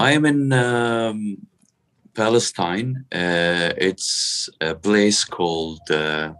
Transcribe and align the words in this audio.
I 0.00 0.12
am 0.12 0.24
in 0.24 0.50
um, 0.54 1.36
Palestine. 2.14 3.04
Uh, 3.12 3.70
it's 3.76 4.48
a 4.58 4.74
place 4.74 5.24
called 5.24 5.82
uh, 5.90 6.32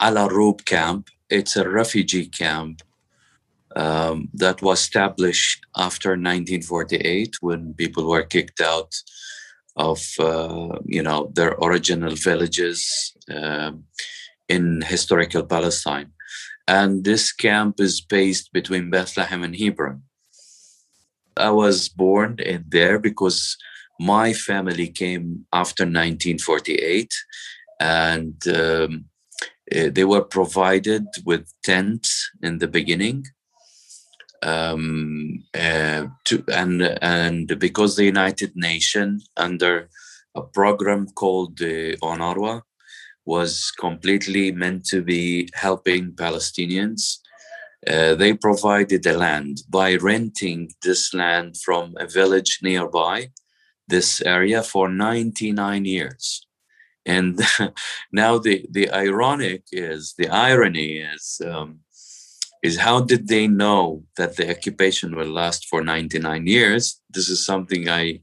Al 0.00 0.14
Arroub 0.14 0.64
Camp. 0.64 1.10
It's 1.28 1.56
a 1.56 1.68
refugee 1.68 2.28
camp 2.28 2.80
um, 3.76 4.30
that 4.32 4.62
was 4.62 4.80
established 4.80 5.66
after 5.76 6.10
1948 6.10 7.36
when 7.42 7.74
people 7.74 8.08
were 8.08 8.22
kicked 8.22 8.62
out 8.62 8.94
of 9.76 10.00
uh, 10.18 10.78
you 10.86 11.02
know 11.02 11.30
their 11.34 11.52
original 11.60 12.14
villages 12.14 13.14
um, 13.30 13.84
in 14.48 14.80
historical 14.80 15.42
Palestine. 15.42 16.10
And 16.66 17.04
this 17.04 17.32
camp 17.32 17.80
is 17.80 18.00
based 18.00 18.50
between 18.54 18.88
Bethlehem 18.88 19.44
and 19.44 19.54
Hebron. 19.54 20.04
I 21.36 21.50
was 21.50 21.88
born 21.88 22.36
in 22.38 22.64
there 22.68 22.98
because 22.98 23.56
my 24.00 24.32
family 24.32 24.88
came 24.88 25.46
after 25.52 25.84
1948 25.84 27.14
and 27.80 28.34
um, 28.48 29.04
eh, 29.70 29.90
they 29.90 30.04
were 30.04 30.24
provided 30.24 31.04
with 31.24 31.52
tents 31.64 32.30
in 32.42 32.58
the 32.58 32.68
beginning 32.68 33.24
um, 34.42 35.42
uh, 35.54 36.06
to, 36.24 36.44
and 36.48 36.82
and 37.02 37.58
because 37.58 37.96
the 37.96 38.04
United 38.04 38.52
Nations 38.54 39.28
under 39.36 39.88
a 40.34 40.42
program 40.42 41.06
called 41.14 41.58
the 41.58 41.96
UNRWA 42.02 42.62
was 43.24 43.72
completely 43.72 44.52
meant 44.52 44.84
to 44.86 45.02
be 45.02 45.48
helping 45.54 46.12
Palestinians 46.12 47.18
uh, 47.90 48.14
they 48.14 48.32
provided 48.34 49.02
the 49.02 49.16
land 49.16 49.62
by 49.68 49.96
renting 49.96 50.72
this 50.82 51.14
land 51.14 51.56
from 51.56 51.94
a 51.98 52.06
village 52.06 52.58
nearby 52.62 53.30
this 53.88 54.20
area 54.22 54.62
for 54.62 54.88
99 54.88 55.84
years. 55.84 56.46
And 57.04 57.40
now 58.12 58.38
the 58.38 58.66
the 58.70 58.90
ironic 58.90 59.62
is 59.70 60.14
the 60.18 60.28
irony 60.28 60.98
is 60.98 61.40
um, 61.46 61.80
is 62.62 62.78
how 62.78 63.00
did 63.00 63.28
they 63.28 63.46
know 63.46 64.02
that 64.16 64.36
the 64.36 64.50
occupation 64.50 65.14
will 65.14 65.32
last 65.32 65.66
for 65.66 65.82
99 65.82 66.46
years? 66.46 67.00
This 67.10 67.28
is 67.28 67.44
something 67.44 67.88
i 67.88 68.20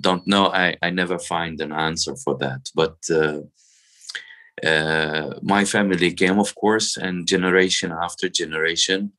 don't 0.00 0.26
know. 0.26 0.48
I, 0.48 0.76
I 0.82 0.90
never 0.90 1.18
find 1.18 1.60
an 1.60 1.72
answer 1.72 2.16
for 2.16 2.36
that. 2.38 2.68
But 2.74 2.96
uh, 3.10 3.40
uh, 4.62 5.34
my 5.42 5.64
family 5.64 6.12
came, 6.12 6.38
of 6.38 6.54
course, 6.54 6.96
and 6.96 7.26
generation 7.26 7.92
after 7.92 8.28
generation. 8.28 9.12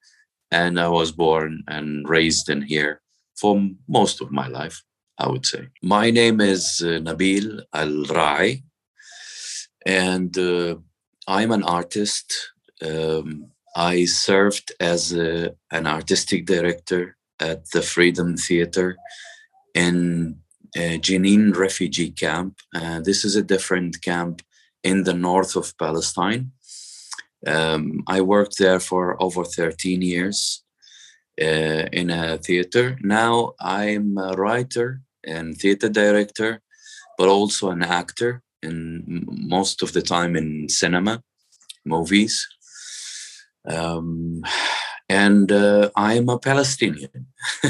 And 0.51 0.79
I 0.79 0.87
was 0.87 1.11
born 1.11 1.63
and 1.67 2.07
raised 2.07 2.49
in 2.49 2.61
here 2.61 3.01
for 3.35 3.61
most 3.87 4.21
of 4.21 4.31
my 4.31 4.47
life, 4.47 4.81
I 5.17 5.27
would 5.27 5.45
say. 5.45 5.67
My 5.81 6.11
name 6.11 6.39
is 6.39 6.81
uh, 6.81 6.99
Nabil 6.99 7.61
Al 7.73 8.05
Raee, 8.05 8.63
and 9.85 10.37
uh, 10.37 10.75
I'm 11.27 11.51
an 11.51 11.63
artist. 11.63 12.53
Um, 12.81 13.47
I 13.75 14.05
served 14.05 14.71
as 14.79 15.11
a, 15.13 15.53
an 15.71 15.85
artistic 15.85 16.45
director 16.45 17.17
at 17.39 17.69
the 17.71 17.81
Freedom 17.81 18.37
Theater 18.37 18.95
in 19.73 20.37
uh, 20.77 20.97
Jenin 20.99 21.55
refugee 21.55 22.11
camp. 22.11 22.59
Uh, 22.73 23.01
this 23.01 23.25
is 23.25 23.35
a 23.35 23.43
different 23.43 24.01
camp 24.01 24.41
in 24.85 25.03
the 25.03 25.13
north 25.13 25.55
of 25.55 25.77
Palestine. 25.77 26.51
Um, 27.47 28.03
I 28.07 28.21
worked 28.21 28.57
there 28.59 28.79
for 28.79 29.21
over 29.21 29.43
13 29.43 30.01
years 30.01 30.63
uh, 31.41 31.87
in 31.91 32.09
a 32.09 32.37
theater. 32.37 32.97
Now 33.01 33.53
I'm 33.59 34.17
a 34.17 34.33
writer 34.33 35.01
and 35.25 35.57
theater 35.57 35.89
director, 35.89 36.61
but 37.17 37.27
also 37.27 37.71
an 37.71 37.83
actor, 37.83 38.41
and 38.61 39.25
most 39.27 39.81
of 39.83 39.91
the 39.93 40.01
time 40.01 40.35
in 40.35 40.69
cinema, 40.69 41.23
movies. 41.83 42.47
Um, 43.67 44.43
and 45.09 45.51
uh, 45.51 45.89
I'm 45.95 46.29
a 46.29 46.37
Palestinian. 46.39 47.27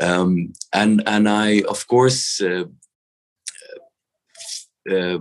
um, 0.00 0.52
and 0.72 1.02
and 1.06 1.28
I, 1.28 1.62
of 1.68 1.86
course, 1.86 2.40
uh, 2.40 2.64
uh, 4.90 5.18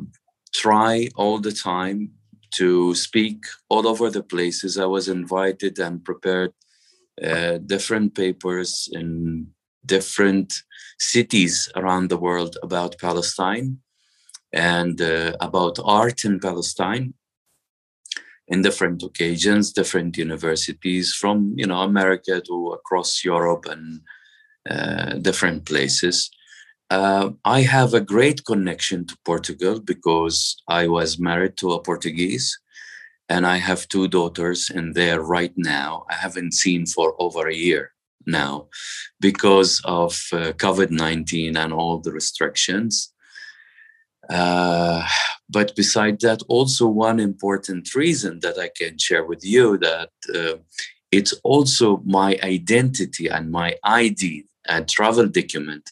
try 0.54 1.10
all 1.16 1.40
the 1.40 1.52
time 1.52 2.12
to 2.52 2.96
speak 2.96 3.46
all 3.70 3.88
over 3.88 4.10
the 4.10 4.24
places. 4.24 4.78
I 4.78 4.86
was 4.86 5.08
invited 5.08 5.80
and 5.80 6.04
prepared 6.04 6.54
uh, 7.24 7.58
different 7.58 8.16
papers 8.16 8.90
in 8.92 9.48
different 9.86 10.54
cities 11.00 11.70
around 11.76 12.10
the 12.10 12.18
world 12.18 12.58
about 12.64 13.00
Palestine 13.00 13.80
and 14.54 15.02
uh, 15.02 15.34
about 15.42 15.80
art 15.84 16.26
in 16.26 16.40
Palestine 16.40 17.14
in 18.48 18.62
different 18.62 19.04
occasions, 19.04 19.74
different 19.74 20.18
universities 20.18 21.14
from 21.14 21.54
you 21.58 21.68
know 21.68 21.82
America 21.82 22.42
to 22.42 22.68
across 22.70 23.24
Europe 23.24 23.66
and 23.66 24.02
uh, 24.70 25.14
different 25.20 25.66
places. 25.66 26.30
Uh, 26.90 27.32
I 27.44 27.62
have 27.62 27.94
a 27.94 28.02
great 28.02 28.46
connection 28.46 29.06
to 29.08 29.18
Portugal 29.26 29.80
because 29.82 30.56
I 30.68 30.88
was 30.88 31.20
married 31.20 31.58
to 31.58 31.74
a 31.74 31.82
Portuguese 31.82 32.58
and 33.28 33.46
I 33.46 33.58
have 33.58 33.90
two 33.90 34.08
daughters 34.08 34.70
in 34.70 34.94
there 34.94 35.22
right 35.22 35.52
now. 35.58 36.06
I 36.10 36.16
haven't 36.16 36.54
seen 36.54 36.86
for 36.86 37.14
over 37.20 37.48
a 37.48 37.56
year 37.56 37.92
now 38.26 38.68
because 39.20 39.82
of 39.84 40.12
uh, 40.32 40.54
COVID 40.54 40.92
19 40.92 41.58
and 41.58 41.74
all 41.74 42.00
the 42.00 42.12
restrictions. 42.12 43.14
Uh, 44.30 45.06
but 45.50 45.76
beside 45.76 46.20
that, 46.22 46.42
also 46.48 46.88
one 46.88 47.20
important 47.20 47.96
reason 47.96 48.40
that 48.42 48.58
I 48.58 48.70
can 48.76 48.98
share 48.98 49.26
with 49.26 49.44
you 49.44 49.78
that 49.80 50.10
uh, 50.34 50.58
it's 51.12 51.34
also 51.44 52.02
my 52.06 52.38
identity 52.44 53.28
and 53.28 53.52
my 53.52 53.76
ID 53.84 54.46
and 54.68 54.88
travel 54.88 55.28
document 55.28 55.92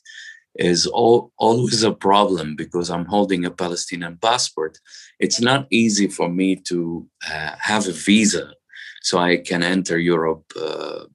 is 0.56 0.88
all, 0.88 1.32
always 1.38 1.84
a 1.84 1.92
problem 1.92 2.56
because 2.56 2.90
I'm 2.90 3.06
holding 3.06 3.46
a 3.46 3.52
Palestinian 3.52 4.18
passport. 4.22 4.80
It's 5.20 5.42
not 5.42 5.68
easy 5.70 6.08
for 6.08 6.30
me 6.30 6.56
to 6.68 7.08
uh, 7.30 7.56
have 7.60 7.88
a 7.88 7.92
visa 7.92 8.54
so 9.02 9.20
I 9.20 9.38
can 9.38 9.62
enter 9.62 10.00
Europe 10.00 10.46
uh, 10.60 11.06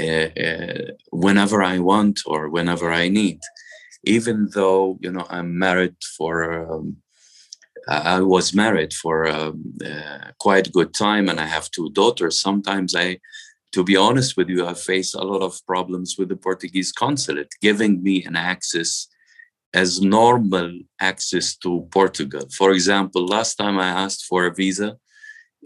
uh, 0.00 0.28
uh, 0.46 0.82
whenever 1.10 1.62
I 1.62 1.80
want 1.80 2.20
or 2.26 2.48
whenever 2.48 2.92
I 2.92 3.08
need. 3.08 3.40
Even 4.04 4.48
though 4.54 4.98
you 5.00 5.10
know 5.10 5.26
I'm 5.28 5.58
married 5.58 5.96
for, 6.16 6.72
um, 6.72 6.98
I 7.88 8.20
was 8.20 8.54
married 8.54 8.92
for 8.92 9.26
um, 9.26 9.74
uh, 9.84 10.30
quite 10.38 10.68
a 10.68 10.70
good 10.70 10.94
time, 10.94 11.28
and 11.28 11.40
I 11.40 11.46
have 11.46 11.70
two 11.70 11.90
daughters. 11.90 12.40
Sometimes 12.40 12.94
I 12.94 13.18
to 13.72 13.84
be 13.84 13.96
honest 13.96 14.36
with 14.36 14.48
you, 14.48 14.66
I 14.66 14.74
faced 14.74 15.14
a 15.14 15.22
lot 15.22 15.42
of 15.42 15.58
problems 15.66 16.16
with 16.18 16.28
the 16.28 16.36
Portuguese 16.36 16.92
consulate 16.92 17.52
giving 17.60 18.02
me 18.02 18.24
an 18.24 18.36
access 18.36 19.08
as 19.74 20.00
normal 20.00 20.72
access 21.00 21.56
to 21.56 21.86
Portugal. 21.90 22.48
For 22.56 22.72
example, 22.72 23.26
last 23.26 23.56
time 23.56 23.78
I 23.78 23.88
asked 23.88 24.24
for 24.24 24.46
a 24.46 24.54
visa, 24.54 24.96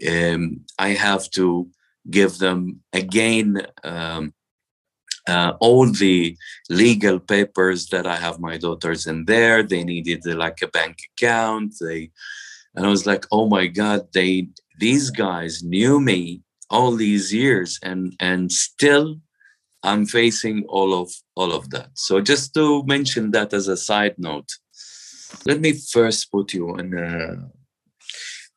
um, 0.09 0.61
I 0.77 0.89
have 0.89 1.29
to 1.31 1.69
give 2.09 2.37
them 2.37 2.81
again 2.91 3.65
um, 3.83 4.33
uh, 5.27 5.53
all 5.61 5.89
the 5.89 6.35
legal 6.69 7.19
papers 7.19 7.87
that 7.87 8.05
I 8.05 8.17
have 8.17 8.39
my 8.39 8.57
daughters 8.57 9.07
in 9.07 9.23
there. 9.25 9.63
They 9.63 9.83
needed 9.83 10.23
uh, 10.27 10.35
like 10.35 10.61
a 10.61 10.67
bank 10.67 10.97
account. 11.13 11.75
They, 11.79 12.11
and 12.75 12.85
I 12.85 12.89
was 12.89 13.05
like, 13.05 13.25
oh 13.31 13.47
my 13.47 13.67
God, 13.67 14.07
they 14.13 14.49
these 14.79 15.11
guys 15.11 15.63
knew 15.63 16.01
me 16.01 16.41
all 16.75 16.91
these 17.05 17.25
years 17.41 17.69
and 17.89 18.01
and 18.19 18.51
still 18.51 19.07
i'm 19.89 20.05
facing 20.05 20.57
all 20.75 20.91
of 21.01 21.09
all 21.35 21.51
of 21.59 21.69
that 21.69 21.89
so 21.93 22.13
just 22.31 22.53
to 22.53 22.83
mention 22.95 23.31
that 23.31 23.53
as 23.53 23.67
a 23.67 23.77
side 23.89 24.15
note 24.17 24.49
let 25.45 25.59
me 25.65 25.71
first 25.95 26.31
put 26.31 26.53
you 26.53 26.65
in 26.81 26.87
a 26.97 27.09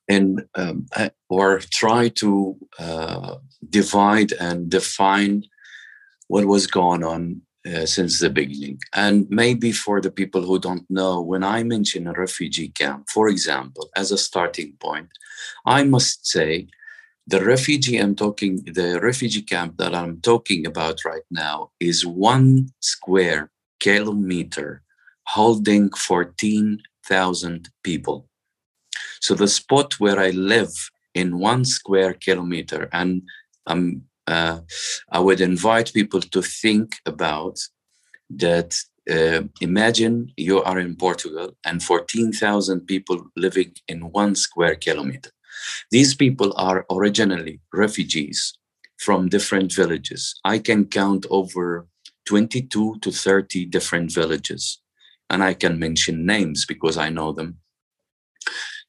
and 0.08 0.44
um, 0.54 0.86
or 1.28 1.58
try 1.58 2.08
to 2.08 2.56
uh, 2.78 3.36
divide 3.68 4.32
and 4.32 4.70
define 4.70 5.42
what 6.28 6.44
was 6.44 6.66
going 6.66 7.02
on 7.02 7.42
uh, 7.66 7.86
since 7.86 8.20
the 8.20 8.30
beginning. 8.30 8.78
And 8.94 9.26
maybe 9.28 9.72
for 9.72 10.00
the 10.00 10.10
people 10.10 10.42
who 10.42 10.58
don't 10.58 10.88
know, 10.88 11.20
when 11.20 11.42
I 11.42 11.62
mention 11.64 12.06
a 12.06 12.12
refugee 12.12 12.68
camp, 12.68 13.08
for 13.12 13.28
example, 13.28 13.88
as 13.96 14.12
a 14.12 14.18
starting 14.18 14.74
point, 14.80 15.08
I 15.64 15.82
must 15.82 16.26
say 16.26 16.68
the 17.26 17.44
refugee 17.44 17.98
I'm 17.98 18.14
talking, 18.14 18.62
the 18.64 19.00
refugee 19.00 19.42
camp 19.42 19.78
that 19.78 19.94
I'm 19.94 20.20
talking 20.20 20.66
about 20.66 21.04
right 21.04 21.24
now 21.30 21.70
is 21.80 22.06
one 22.06 22.70
square 22.80 23.50
kilometer 23.80 24.82
holding 25.26 25.90
14,000 25.90 27.68
people. 27.82 28.28
So 29.20 29.34
the 29.34 29.48
spot 29.48 29.98
where 29.98 30.20
I 30.20 30.30
live 30.30 30.72
in 31.14 31.38
one 31.38 31.64
square 31.64 32.14
kilometer, 32.14 32.88
and 32.92 33.22
um, 33.66 34.02
uh, 34.28 34.60
I 35.10 35.18
would 35.18 35.40
invite 35.40 35.92
people 35.92 36.20
to 36.20 36.42
think 36.42 36.96
about 37.06 37.58
that. 38.30 38.76
Uh, 39.08 39.42
imagine 39.60 40.32
you 40.36 40.60
are 40.64 40.80
in 40.80 40.96
Portugal 40.96 41.56
and 41.64 41.80
14,000 41.80 42.80
people 42.80 43.24
living 43.36 43.72
in 43.86 44.00
one 44.10 44.34
square 44.34 44.74
kilometer. 44.74 45.30
These 45.90 46.14
people 46.14 46.52
are 46.56 46.86
originally 46.90 47.60
refugees 47.72 48.58
from 48.98 49.28
different 49.28 49.72
villages. 49.72 50.38
I 50.44 50.58
can 50.58 50.86
count 50.86 51.26
over 51.30 51.86
22 52.26 52.98
to 53.00 53.10
30 53.10 53.66
different 53.66 54.12
villages, 54.12 54.80
and 55.30 55.42
I 55.42 55.54
can 55.54 55.78
mention 55.78 56.26
names 56.26 56.66
because 56.66 56.96
I 56.96 57.08
know 57.08 57.32
them. 57.32 57.58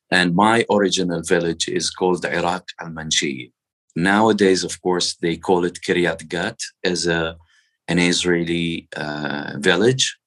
And 0.10 0.36
my 0.36 0.66
original 0.72 1.22
village 1.22 1.68
is 1.68 1.90
called 1.90 2.26
Iraq 2.26 2.66
al 2.82 2.90
Manshi. 2.90 3.52
Nowadays, 3.96 4.64
of 4.64 4.82
course, 4.82 5.16
they 5.16 5.38
call 5.38 5.66
it 5.66 5.80
Kiryat 5.86 6.28
Gat 6.30 6.60
as 6.84 7.08
a, 7.08 7.36
an 7.88 8.00
Israeli 8.00 8.88
uh, 8.96 9.54
village. 9.58 10.18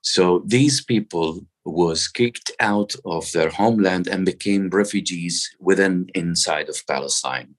So 0.00 0.42
these 0.46 0.84
people 0.84 1.46
was 1.66 2.08
kicked 2.08 2.50
out 2.60 2.94
of 3.04 3.30
their 3.32 3.50
homeland 3.50 4.06
and 4.06 4.24
became 4.24 4.70
refugees 4.70 5.50
within 5.58 6.08
inside 6.14 6.68
of 6.68 6.86
Palestine. 6.86 7.54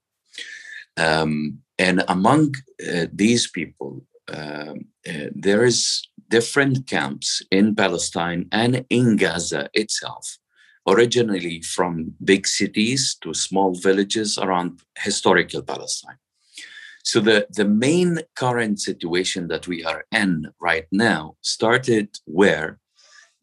Um, 0.97 1.59
and 1.77 2.03
among 2.07 2.55
uh, 2.81 3.05
these 3.13 3.49
people, 3.49 4.03
um, 4.33 4.85
uh, 5.07 5.27
there 5.35 5.63
is 5.63 6.07
different 6.29 6.87
camps 6.87 7.41
in 7.51 7.75
Palestine 7.75 8.47
and 8.51 8.85
in 8.89 9.15
Gaza 9.15 9.69
itself 9.73 10.37
originally 10.87 11.61
from 11.61 12.13
big 12.23 12.47
cities 12.47 13.17
to 13.21 13.33
small 13.33 13.75
villages 13.75 14.37
around 14.37 14.79
historical 14.97 15.61
Palestine. 15.61 16.17
So 17.03 17.19
the, 17.19 17.47
the 17.49 17.65
main 17.65 18.19
current 18.35 18.79
situation 18.79 19.47
that 19.49 19.67
we 19.67 19.83
are 19.83 20.05
in 20.11 20.47
right 20.59 20.87
now 20.91 21.35
started 21.41 22.17
where 22.25 22.79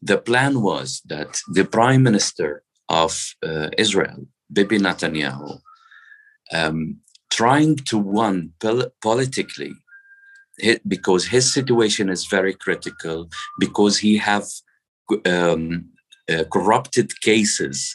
the 0.05 0.17
plan 0.17 0.61
was 0.61 1.01
that 1.05 1.39
the 1.53 1.65
prime 1.65 2.03
minister 2.03 2.63
of 2.89 3.11
uh, 3.43 3.69
Israel, 3.77 4.27
Bibi 4.53 4.77
Netanyahu, 4.77 5.59
um, 6.53 6.97
trying 7.31 7.75
to 7.89 7.97
win 7.97 8.53
pol- 8.61 8.91
politically 9.01 9.73
because 10.87 11.25
his 11.25 11.51
situation 11.51 12.09
is 12.09 12.25
very 12.27 12.53
critical 12.53 13.27
because 13.59 13.97
he 13.97 14.17
have 14.17 14.45
um, 15.25 15.85
uh, 16.31 16.43
corrupted 16.53 17.09
cases 17.21 17.93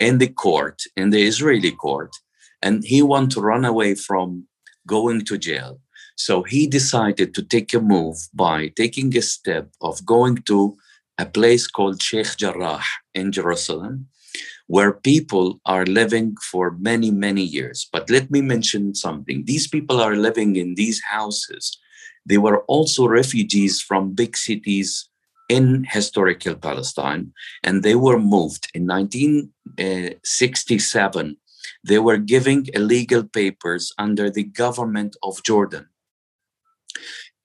in 0.00 0.18
the 0.18 0.28
court, 0.28 0.82
in 0.96 1.10
the 1.10 1.22
Israeli 1.22 1.72
court, 1.72 2.10
and 2.62 2.84
he 2.84 3.00
want 3.00 3.30
to 3.32 3.40
run 3.40 3.64
away 3.64 3.94
from 3.94 4.46
going 4.86 5.24
to 5.24 5.38
jail. 5.38 5.80
So 6.16 6.42
he 6.42 6.66
decided 6.66 7.32
to 7.34 7.42
take 7.42 7.72
a 7.74 7.80
move 7.80 8.16
by 8.34 8.68
taking 8.76 9.16
a 9.16 9.22
step 9.22 9.68
of 9.80 10.04
going 10.04 10.36
to 10.50 10.76
a 11.18 11.26
place 11.26 11.66
called 11.66 12.00
Sheikh 12.02 12.36
Jarrah 12.36 12.82
in 13.14 13.32
Jerusalem, 13.32 14.08
where 14.66 14.92
people 14.92 15.60
are 15.66 15.86
living 15.86 16.36
for 16.42 16.76
many, 16.78 17.10
many 17.10 17.42
years. 17.42 17.88
But 17.92 18.08
let 18.10 18.30
me 18.30 18.40
mention 18.40 18.94
something. 18.94 19.44
These 19.44 19.68
people 19.68 20.00
are 20.00 20.16
living 20.16 20.56
in 20.56 20.74
these 20.74 21.02
houses. 21.02 21.78
They 22.26 22.38
were 22.38 22.64
also 22.64 23.06
refugees 23.06 23.80
from 23.80 24.14
big 24.14 24.36
cities 24.36 25.08
in 25.48 25.84
historical 25.84 26.54
Palestine, 26.54 27.32
and 27.62 27.82
they 27.82 27.94
were 27.94 28.18
moved 28.18 28.70
in 28.74 28.86
1967. 28.86 31.26
Uh, 31.26 31.32
they 31.82 31.98
were 31.98 32.16
giving 32.16 32.66
illegal 32.72 33.24
papers 33.24 33.92
under 33.98 34.30
the 34.30 34.44
government 34.44 35.16
of 35.22 35.42
Jordan 35.42 35.88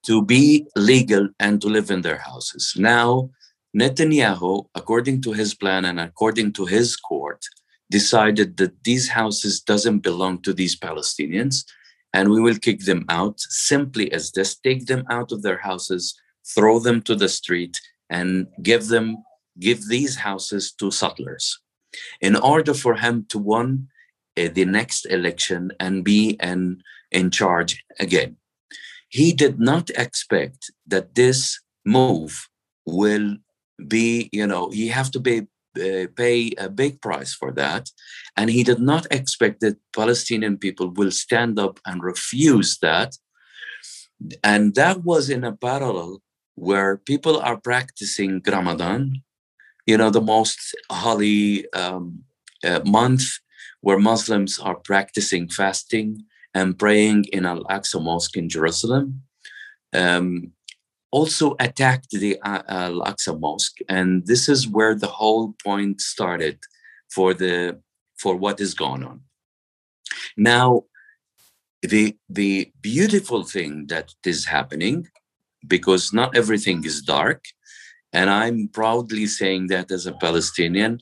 to 0.05 0.23
be 0.23 0.65
legal 0.75 1.29
and 1.39 1.59
to 1.61 1.67
live 1.67 1.89
in 1.91 2.01
their 2.01 2.19
houses. 2.19 2.73
Now, 2.77 3.31
Netanyahu, 3.75 4.67
according 4.75 5.21
to 5.21 5.33
his 5.33 5.53
plan 5.53 5.85
and 5.85 5.99
according 5.99 6.53
to 6.53 6.65
his 6.65 6.95
court, 6.95 7.45
decided 7.91 8.57
that 8.57 8.83
these 8.83 9.09
houses 9.09 9.61
doesn't 9.61 9.99
belong 9.99 10.41
to 10.41 10.53
these 10.53 10.77
Palestinians 10.77 11.65
and 12.13 12.29
we 12.29 12.41
will 12.41 12.57
kick 12.57 12.85
them 12.85 13.05
out 13.09 13.39
simply 13.39 14.11
as 14.11 14.31
this 14.31 14.55
take 14.55 14.85
them 14.85 15.03
out 15.09 15.31
of 15.31 15.41
their 15.41 15.57
houses 15.57 16.19
throw 16.55 16.79
them 16.79 17.01
to 17.03 17.15
the 17.15 17.29
street 17.29 17.79
and 18.09 18.47
give 18.61 18.87
them 18.87 19.17
give 19.59 19.87
these 19.87 20.15
houses 20.15 20.71
to 20.71 20.89
settlers. 20.89 21.59
In 22.21 22.35
order 22.35 22.73
for 22.73 22.95
him 22.95 23.25
to 23.29 23.37
win 23.37 23.87
uh, 24.37 24.47
the 24.53 24.65
next 24.65 25.05
election 25.07 25.71
and 25.79 26.03
be 26.03 26.37
in, 26.41 26.81
in 27.11 27.29
charge 27.29 27.83
again. 27.99 28.37
He 29.09 29.33
did 29.33 29.59
not 29.59 29.89
expect 29.91 30.71
that 30.87 31.15
this 31.15 31.59
move 31.83 32.47
will 32.85 33.37
be 33.87 34.29
you 34.31 34.45
know 34.45 34.69
he 34.69 34.87
have 34.87 35.11
to 35.11 35.19
pay 35.19 35.47
uh, 35.77 36.07
pay 36.15 36.51
a 36.57 36.69
big 36.69 37.01
price 37.01 37.33
for 37.33 37.51
that 37.51 37.89
and 38.35 38.49
he 38.49 38.63
did 38.63 38.79
not 38.79 39.05
expect 39.11 39.61
that 39.61 39.77
palestinian 39.93 40.57
people 40.57 40.89
will 40.91 41.11
stand 41.11 41.59
up 41.59 41.79
and 41.85 42.03
refuse 42.03 42.77
that 42.79 43.15
and 44.43 44.75
that 44.75 45.03
was 45.03 45.29
in 45.29 45.43
a 45.43 45.55
parallel 45.55 46.21
where 46.55 46.97
people 46.97 47.39
are 47.39 47.57
practicing 47.57 48.41
Ramadan, 48.45 49.23
you 49.85 49.97
know, 49.97 50.09
the 50.09 50.21
most 50.21 50.75
holy 50.91 51.71
um, 51.73 52.23
uh, 52.63 52.81
month 52.85 53.23
where 53.81 53.97
Muslims 53.97 54.59
are 54.59 54.75
practicing 54.75 55.47
fasting 55.47 56.23
and 56.53 56.77
praying 56.77 57.25
in 57.31 57.45
Al 57.45 57.63
Aqsa 57.65 58.01
Mosque 58.01 58.35
in 58.35 58.49
Jerusalem. 58.49 59.23
Um, 59.93 60.51
also 61.11 61.55
attacked 61.59 62.11
the 62.11 62.39
uh, 62.41 62.63
Al 62.67 63.01
Aqsa 63.01 63.39
Mosque, 63.39 63.79
and 63.87 64.25
this 64.27 64.47
is 64.47 64.67
where 64.67 64.95
the 64.95 65.07
whole 65.07 65.55
point 65.63 66.01
started 66.01 66.59
for 67.09 67.33
the 67.33 67.79
for 68.17 68.35
what 68.35 68.59
is 68.59 68.73
going 68.73 69.03
on. 69.03 69.21
Now, 70.37 70.83
the 71.81 72.17
the 72.29 72.71
beautiful 72.81 73.43
thing 73.43 73.87
that 73.87 74.13
is 74.25 74.45
happening 74.45 75.07
because 75.67 76.13
not 76.13 76.35
everything 76.35 76.83
is 76.85 77.01
dark. 77.01 77.45
And 78.13 78.29
I'm 78.29 78.69
proudly 78.69 79.27
saying 79.27 79.67
that 79.67 79.91
as 79.91 80.05
a 80.05 80.13
Palestinian. 80.13 80.99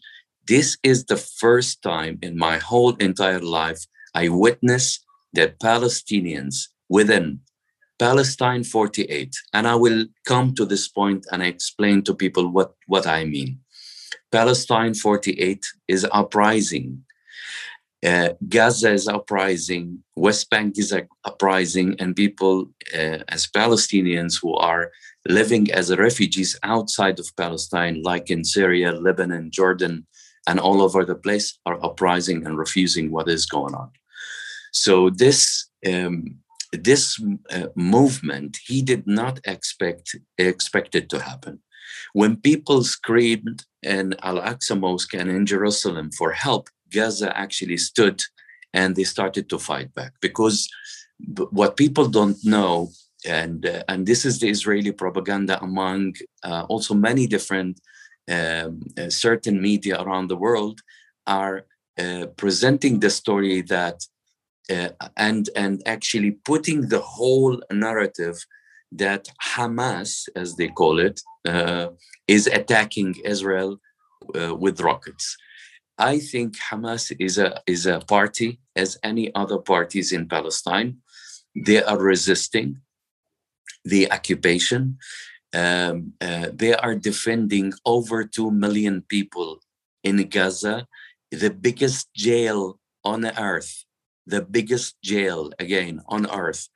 This 0.48 0.78
is 0.84 1.06
the 1.06 1.18
first 1.18 1.82
time 1.82 2.20
in 2.22 2.38
my 2.38 2.58
whole 2.58 2.96
entire 2.96 3.40
life 3.42 3.86
I 4.14 4.30
witness 4.30 5.00
that 5.34 5.60
Palestinians 5.60 6.68
within 6.90 7.42
Palestine 8.00 8.63
48, 8.63 9.36
and 9.54 9.68
I 9.68 9.75
will 9.75 10.06
come 10.25 10.54
to 10.56 10.66
this 10.66 10.88
point 10.88 11.25
and 11.32 11.42
explain 11.42 12.04
to 12.04 12.13
people 12.13 12.51
what, 12.51 12.74
what 12.86 13.08
I 13.08 13.25
mean. 13.25 13.60
Palestine 14.32 14.94
48 14.94 15.66
is 15.88 16.06
uprising 16.12 17.04
uh, 18.06 18.30
Gaza 18.48 18.92
is 18.92 19.08
uprising, 19.08 20.04
West 20.16 20.50
Bank 20.50 20.77
is 20.77 20.94
uprising, 21.25 21.96
and 22.00 22.16
people 22.16 22.70
uh, 22.94 23.20
as 23.27 23.48
Palestinians 23.48 24.39
who 24.39 24.54
are 24.56 24.92
living 25.27 25.72
as 25.72 25.96
refugees 25.96 26.58
outside 26.63 27.20
of 27.20 27.36
Palestine, 27.36 28.01
like 28.04 28.30
in 28.30 28.44
Syria, 28.44 28.92
Lebanon, 28.92 29.50
Jordan, 29.50 30.06
and 30.48 30.60
all 30.60 30.82
over 30.82 31.04
the 31.04 31.16
place, 31.16 31.58
are 31.66 31.84
uprising 31.84 32.46
and 32.46 32.58
refusing 32.58 33.12
what 33.12 33.27
is 33.27 33.46
going 33.48 33.74
on. 33.74 33.89
So 34.72 35.10
this 35.10 35.68
um, 35.86 36.39
this 36.72 37.22
uh, 37.52 37.68
movement, 37.76 38.58
he 38.66 38.82
did 38.82 39.08
not 39.08 39.40
expect 39.46 40.16
it 40.96 41.10
to 41.10 41.20
happen. 41.20 41.60
When 42.14 42.38
people 42.38 42.84
screamed 42.84 43.66
in 43.82 44.16
Al 44.22 44.42
Aqsa 44.42 44.78
Mosque 44.80 45.14
and 45.14 45.30
in 45.30 45.46
Jerusalem 45.46 46.12
for 46.12 46.32
help, 46.32 46.70
Gaza 46.92 47.36
actually 47.38 47.78
stood 47.78 48.22
and 48.74 48.96
they 48.96 49.04
started 49.04 49.50
to 49.50 49.60
fight 49.60 49.94
back 49.94 50.14
because 50.22 50.68
what 51.52 51.78
people 51.78 52.08
don't 52.08 52.38
know 52.44 52.90
and 53.26 53.66
uh, 53.66 53.84
and 53.88 54.06
this 54.06 54.26
is 54.26 54.40
the 54.40 54.50
Israeli 54.50 54.92
propaganda 54.92 55.60
among 55.62 56.14
uh, 56.44 56.64
also 56.70 56.94
many 56.94 57.26
different 57.28 57.80
um, 58.30 58.82
uh, 58.98 59.10
certain 59.10 59.62
media 59.62 60.02
around 60.02 60.28
the 60.28 60.36
world 60.36 60.82
are 61.26 61.66
uh, 61.98 62.28
presenting 62.38 63.00
the 63.00 63.10
story 63.10 63.62
that 63.62 64.06
uh, 64.72 64.90
and 65.16 65.50
and 65.56 65.82
actually 65.86 66.32
putting 66.32 66.90
the 66.90 67.00
whole 67.00 67.62
narrative 67.72 68.38
that 68.92 69.30
Hamas, 69.44 70.30
as 70.36 70.56
they 70.56 70.70
call 70.70 71.00
it, 71.00 71.22
uh, 71.48 71.88
is 72.28 72.48
attacking 72.48 73.16
Israel 73.26 73.80
uh, 74.40 74.56
with 74.56 74.82
rockets. 74.82 75.38
I 75.98 76.20
think 76.20 76.58
Hamas 76.58 77.16
is 77.20 77.38
a 77.38 77.62
is 77.66 77.86
a 77.86 78.00
party 78.00 78.60
as 78.76 78.98
any 79.04 79.34
other 79.34 79.58
parties 79.58 80.12
in 80.12 80.28
Palestine. 80.28 80.98
They 81.56 81.82
are 81.82 82.00
resisting 82.00 82.82
the 83.84 84.12
occupation. 84.12 84.98
Um, 85.54 86.14
uh, 86.22 86.50
they 86.54 86.74
are 86.76 86.94
defending 86.96 87.74
over 87.86 88.24
two 88.26 88.52
million 88.52 89.02
people 89.02 89.60
in 90.04 90.18
Gaza, 90.30 90.88
the 91.32 91.50
biggest 91.50 92.14
jail 92.14 92.80
on 93.04 93.26
earth, 93.26 93.86
the 94.27 94.41
biggest 94.41 95.01
jail 95.01 95.51
again 95.60 96.01
on 96.07 96.29
earth. 96.29 96.67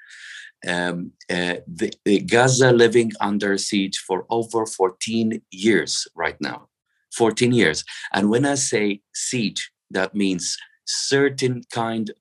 Um, 0.67 1.12
uh, 1.29 1.58
the, 1.67 1.91
the 2.05 2.20
Gaza 2.20 2.72
living 2.72 3.12
under 3.20 3.58
siege 3.58 3.98
for 4.00 4.25
over 4.29 4.65
14 4.65 5.41
years 5.51 6.08
right 6.15 6.39
now. 6.39 6.67
14 7.13 7.51
years. 7.51 7.84
And 8.13 8.29
when 8.29 8.46
I 8.46 8.55
say 8.55 9.01
siege, 9.13 9.72
that 9.89 10.15
means 10.15 10.58
certain 10.86 11.63
kind 11.72 12.12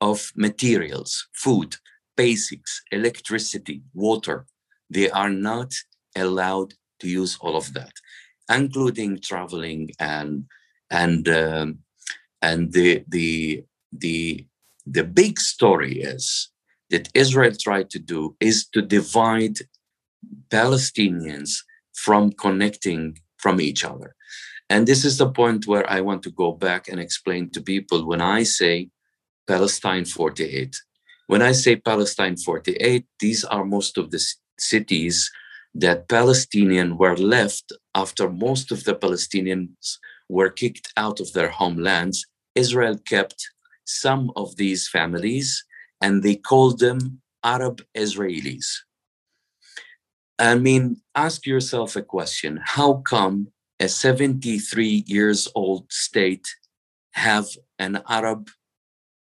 of 0.00 0.32
materials, 0.36 1.28
food, 1.34 1.76
basics, 2.16 2.82
electricity, 2.90 3.82
water. 3.94 4.46
They 4.90 5.10
are 5.10 5.30
not 5.30 5.72
allowed 6.16 6.74
to 7.00 7.08
use 7.08 7.38
all 7.40 7.56
of 7.56 7.72
that, 7.74 7.92
including 8.50 9.20
traveling 9.20 9.90
and 9.98 10.44
and 10.90 11.28
um, 11.28 11.78
and 12.42 12.72
the 12.72 13.04
the 13.08 13.64
the 13.92 14.46
the 14.86 15.04
big 15.04 15.38
story 15.38 16.00
is 16.00 16.50
that 16.90 17.08
Israel 17.14 17.52
tried 17.58 17.90
to 17.90 17.98
do 17.98 18.36
is 18.40 18.66
to 18.68 18.82
divide 18.82 19.58
Palestinians 20.50 21.50
from 21.94 22.32
connecting 22.32 23.18
from 23.38 23.60
each 23.60 23.84
other. 23.84 24.14
And 24.68 24.86
this 24.86 25.04
is 25.04 25.18
the 25.18 25.30
point 25.30 25.66
where 25.66 25.88
I 25.90 26.00
want 26.00 26.22
to 26.24 26.30
go 26.30 26.52
back 26.52 26.88
and 26.88 26.98
explain 27.00 27.50
to 27.50 27.60
people 27.60 28.06
when 28.06 28.20
I 28.20 28.42
say 28.42 28.90
Palestine 29.46 30.04
48. 30.04 30.76
When 31.26 31.42
I 31.42 31.52
say 31.52 31.76
Palestine 31.76 32.36
48, 32.36 33.04
these 33.20 33.44
are 33.44 33.64
most 33.64 33.98
of 33.98 34.10
the 34.10 34.22
cities 34.58 35.30
that 35.74 36.08
Palestinians 36.08 36.98
were 36.98 37.16
left 37.16 37.72
after 37.94 38.28
most 38.28 38.70
of 38.70 38.84
the 38.84 38.94
Palestinians 38.94 39.98
were 40.28 40.50
kicked 40.50 40.92
out 40.96 41.20
of 41.20 41.32
their 41.32 41.48
homelands. 41.48 42.26
Israel 42.54 42.98
kept 42.98 43.50
some 44.00 44.30
of 44.36 44.56
these 44.56 44.88
families 44.88 45.64
and 46.00 46.22
they 46.22 46.36
called 46.36 46.78
them 46.78 47.20
Arab 47.44 47.82
Israelis. 47.96 48.66
I 50.38 50.54
mean, 50.56 50.96
ask 51.14 51.46
yourself 51.46 51.94
a 51.96 52.02
question. 52.02 52.60
How 52.62 52.94
come 52.94 53.48
a 53.82 53.88
73 53.88 55.04
years 55.06 55.48
old 55.54 55.92
state 55.92 56.46
have 57.12 57.46
an 57.78 58.02
Arab 58.08 58.48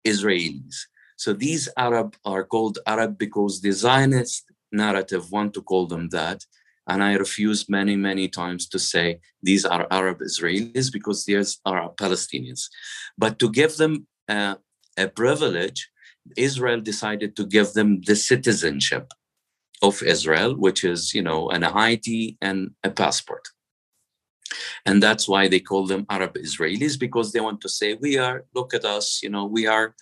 Israelis. 0.06 0.76
So 1.16 1.32
these 1.32 1.68
Arab 1.76 2.16
are 2.24 2.44
called 2.44 2.78
Arab 2.86 3.18
because 3.18 3.60
the 3.60 3.72
Zionist 3.72 4.44
narrative 4.72 5.30
want 5.30 5.52
to 5.54 5.62
call 5.62 5.86
them 5.86 6.08
that. 6.10 6.44
And 6.88 7.02
I 7.02 7.14
refuse 7.14 7.68
many, 7.68 7.96
many 7.96 8.28
times 8.28 8.68
to 8.68 8.78
say 8.78 9.20
these 9.42 9.64
are 9.64 9.86
Arab 9.90 10.20
Israelis 10.20 10.92
because 10.92 11.24
these 11.24 11.60
are 11.66 11.90
Palestinians. 11.94 12.68
But 13.18 13.38
to 13.40 13.50
give 13.50 13.76
them 13.76 14.06
uh, 14.28 14.56
a 14.96 15.08
privilege, 15.08 15.90
Israel 16.36 16.80
decided 16.80 17.36
to 17.36 17.46
give 17.46 17.72
them 17.72 18.00
the 18.02 18.16
citizenship 18.16 19.12
of 19.82 20.02
Israel, 20.02 20.56
which 20.56 20.84
is, 20.84 21.14
you 21.14 21.22
know, 21.22 21.48
an 21.50 21.64
ID 21.64 22.38
and 22.40 22.70
a 22.82 22.90
passport. 22.90 23.48
And 24.84 25.02
that's 25.02 25.28
why 25.28 25.48
they 25.48 25.60
call 25.60 25.86
them 25.86 26.06
Arab 26.08 26.34
Israelis, 26.34 26.98
because 26.98 27.32
they 27.32 27.40
want 27.40 27.60
to 27.62 27.68
say, 27.68 27.94
we 27.94 28.16
are, 28.16 28.44
look 28.54 28.74
at 28.74 28.84
us, 28.84 29.20
you 29.22 29.28
know, 29.28 29.44
we 29.44 29.66
are 29.66 29.94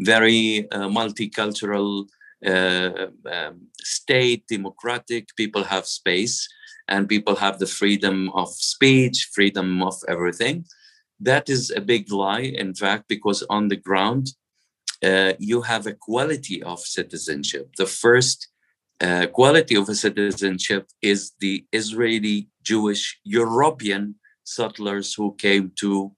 very 0.00 0.68
uh, 0.72 0.88
multicultural 0.88 2.06
uh, 2.44 3.06
um, 3.30 3.68
state, 3.80 4.46
democratic, 4.48 5.28
people 5.36 5.64
have 5.64 5.86
space 5.86 6.48
and 6.88 7.08
people 7.08 7.36
have 7.36 7.58
the 7.58 7.66
freedom 7.66 8.30
of 8.34 8.48
speech, 8.48 9.30
freedom 9.32 9.82
of 9.82 9.94
everything. 10.08 10.64
That 11.22 11.48
is 11.48 11.70
a 11.70 11.80
big 11.80 12.10
lie, 12.10 12.52
in 12.64 12.74
fact, 12.74 13.04
because 13.08 13.44
on 13.48 13.68
the 13.68 13.76
ground, 13.76 14.24
uh, 15.04 15.32
you 15.38 15.62
have 15.62 15.86
a 15.86 15.94
quality 15.94 16.62
of 16.62 16.80
citizenship. 16.80 17.70
The 17.78 17.86
first 17.86 18.48
uh, 19.00 19.26
quality 19.26 19.76
of 19.76 19.88
a 19.88 19.94
citizenship 19.94 20.88
is 21.00 21.32
the 21.38 21.64
Israeli 21.72 22.48
Jewish 22.62 23.20
European 23.24 24.16
settlers 24.44 25.14
who 25.14 25.34
came 25.36 25.72
to 25.76 26.12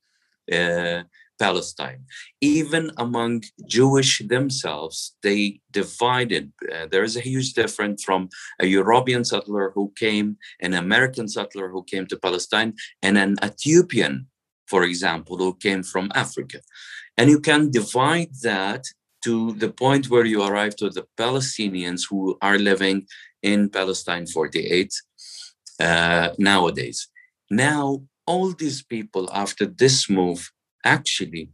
uh, 0.52 1.02
Palestine. 1.38 2.04
Even 2.40 2.90
among 2.96 3.42
Jewish 3.66 4.22
themselves, 4.26 5.16
they 5.22 5.60
divided. 5.70 6.52
Uh, 6.72 6.86
there 6.90 7.04
is 7.04 7.16
a 7.16 7.20
huge 7.20 7.52
difference 7.52 8.02
from 8.02 8.28
a 8.60 8.66
European 8.66 9.24
settler 9.24 9.70
who 9.74 9.92
came, 9.96 10.36
an 10.60 10.72
American 10.74 11.28
settler 11.28 11.68
who 11.68 11.82
came 11.84 12.06
to 12.06 12.16
Palestine, 12.16 12.74
and 13.02 13.18
an 13.18 13.36
Ethiopian, 13.42 14.28
for 14.66 14.84
example, 14.84 15.36
who 15.36 15.54
came 15.54 15.82
from 15.82 16.10
Africa. 16.14 16.60
And 17.16 17.30
you 17.30 17.40
can 17.40 17.70
divide 17.70 18.30
that 18.42 18.84
to 19.24 19.52
the 19.54 19.70
point 19.70 20.10
where 20.10 20.24
you 20.24 20.42
arrive 20.42 20.76
to 20.76 20.90
the 20.90 21.06
Palestinians 21.16 22.02
who 22.08 22.36
are 22.42 22.58
living 22.58 23.06
in 23.42 23.70
Palestine 23.70 24.26
48 24.26 24.92
uh, 25.80 26.30
nowadays. 26.38 27.08
Now, 27.50 28.02
all 28.26 28.52
these 28.52 28.82
people, 28.82 29.28
after 29.32 29.66
this 29.66 30.08
move, 30.10 30.50
actually 30.84 31.50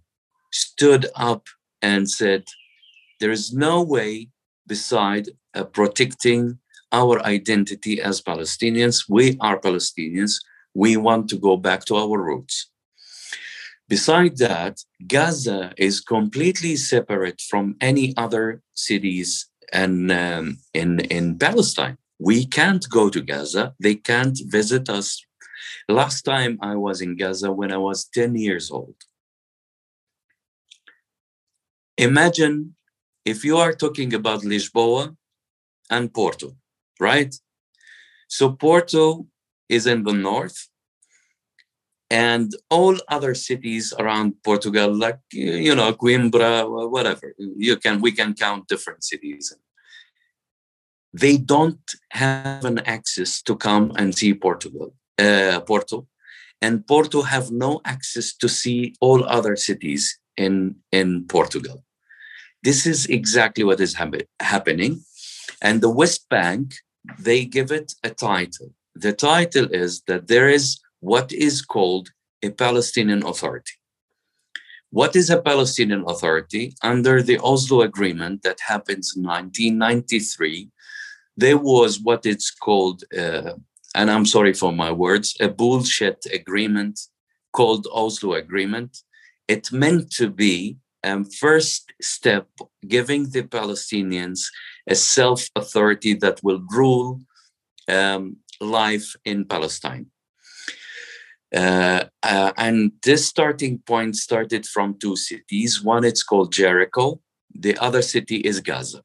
stood 0.52 1.06
up 1.14 1.46
and 1.82 2.08
said, 2.08 2.44
There 3.20 3.30
is 3.30 3.52
no 3.52 3.82
way 3.82 4.28
beside 4.66 5.28
uh, 5.54 5.64
protecting 5.64 6.58
our 6.92 7.24
identity 7.24 8.00
as 8.00 8.20
Palestinians. 8.22 9.04
We 9.08 9.36
are 9.40 9.60
Palestinians. 9.60 10.34
We 10.74 10.96
want 10.96 11.28
to 11.30 11.36
go 11.36 11.56
back 11.56 11.84
to 11.86 11.96
our 11.96 12.18
roots. 12.20 12.69
Besides 13.90 14.38
that, 14.38 14.84
Gaza 15.04 15.72
is 15.76 16.00
completely 16.00 16.76
separate 16.76 17.40
from 17.40 17.74
any 17.80 18.14
other 18.16 18.62
cities 18.72 19.50
and 19.72 20.12
um, 20.12 20.58
in 20.72 21.00
in 21.16 21.36
Palestine. 21.36 21.96
We 22.20 22.46
can't 22.46 22.88
go 22.88 23.10
to 23.10 23.20
Gaza. 23.20 23.74
They 23.80 23.96
can't 23.96 24.38
visit 24.58 24.88
us. 24.88 25.08
Last 25.88 26.22
time 26.22 26.56
I 26.62 26.76
was 26.76 27.00
in 27.00 27.16
Gaza 27.16 27.50
when 27.50 27.72
I 27.72 27.78
was 27.78 28.04
10 28.04 28.36
years 28.36 28.70
old. 28.70 28.94
Imagine 31.98 32.76
if 33.24 33.44
you 33.44 33.56
are 33.56 33.72
talking 33.72 34.14
about 34.14 34.44
Lisboa 34.44 35.16
and 35.90 36.14
Porto, 36.14 36.56
right? 37.00 37.34
So 38.28 38.52
Porto 38.52 39.26
is 39.68 39.86
in 39.88 40.04
the 40.04 40.12
north 40.12 40.69
and 42.10 42.52
all 42.70 42.96
other 43.08 43.34
cities 43.34 43.94
around 43.98 44.34
Portugal, 44.42 44.92
like 44.92 45.20
you 45.32 45.74
know 45.74 45.92
Coimbra, 45.92 46.90
whatever 46.90 47.34
you 47.38 47.76
can, 47.76 48.00
we 48.00 48.12
can 48.12 48.34
count 48.34 48.68
different 48.68 49.04
cities. 49.04 49.54
They 51.12 51.38
don't 51.38 51.80
have 52.10 52.64
an 52.64 52.80
access 52.80 53.42
to 53.42 53.56
come 53.56 53.92
and 53.96 54.16
see 54.16 54.34
Portugal, 54.34 54.94
uh, 55.18 55.60
Porto, 55.60 56.06
and 56.60 56.86
Porto 56.86 57.22
have 57.22 57.50
no 57.50 57.80
access 57.84 58.34
to 58.36 58.48
see 58.48 58.94
all 59.00 59.24
other 59.24 59.56
cities 59.56 60.18
in 60.36 60.76
in 60.90 61.26
Portugal. 61.26 61.84
This 62.62 62.86
is 62.86 63.06
exactly 63.06 63.64
what 63.64 63.80
is 63.80 63.94
ha- 63.94 64.26
happening, 64.40 65.04
and 65.62 65.80
the 65.80 65.90
West 65.90 66.28
Bank 66.28 66.74
they 67.18 67.44
give 67.44 67.72
it 67.72 67.94
a 68.04 68.10
title. 68.10 68.74
The 68.94 69.12
title 69.12 69.66
is 69.72 70.02
that 70.02 70.28
there 70.28 70.48
is 70.48 70.78
what 71.00 71.32
is 71.32 71.62
called 71.62 72.10
a 72.42 72.50
Palestinian 72.50 73.24
Authority. 73.26 73.72
What 74.90 75.14
is 75.16 75.30
a 75.30 75.40
Palestinian 75.40 76.04
Authority? 76.06 76.74
Under 76.82 77.22
the 77.22 77.38
Oslo 77.38 77.82
Agreement 77.82 78.42
that 78.42 78.58
happens 78.60 79.14
in 79.16 79.22
1993, 79.22 80.68
there 81.36 81.58
was 81.58 82.00
what 82.00 82.26
it's 82.26 82.50
called, 82.50 83.04
uh, 83.16 83.52
and 83.94 84.10
I'm 84.10 84.26
sorry 84.26 84.52
for 84.52 84.72
my 84.72 84.90
words, 84.90 85.36
a 85.40 85.48
bullshit 85.48 86.26
agreement 86.32 87.00
called 87.52 87.86
Oslo 87.92 88.34
Agreement. 88.34 88.98
It 89.48 89.72
meant 89.72 90.10
to 90.12 90.28
be 90.28 90.76
a 91.04 91.12
um, 91.12 91.24
first 91.24 91.92
step 92.02 92.46
giving 92.86 93.30
the 93.30 93.42
Palestinians 93.42 94.40
a 94.86 94.94
self 94.94 95.48
authority 95.56 96.14
that 96.14 96.40
will 96.42 96.62
rule 96.70 97.20
um, 97.88 98.36
life 98.60 99.16
in 99.24 99.44
Palestine. 99.46 100.06
Uh, 101.54 102.04
uh, 102.22 102.52
and 102.56 102.92
this 103.02 103.26
starting 103.26 103.78
point 103.78 104.16
started 104.16 104.66
from 104.66 104.98
two 104.98 105.16
cities. 105.16 105.82
One 105.82 106.04
it's 106.04 106.22
called 106.22 106.52
Jericho. 106.52 107.20
The 107.54 107.76
other 107.78 108.02
city 108.02 108.36
is 108.36 108.60
Gaza. 108.60 109.02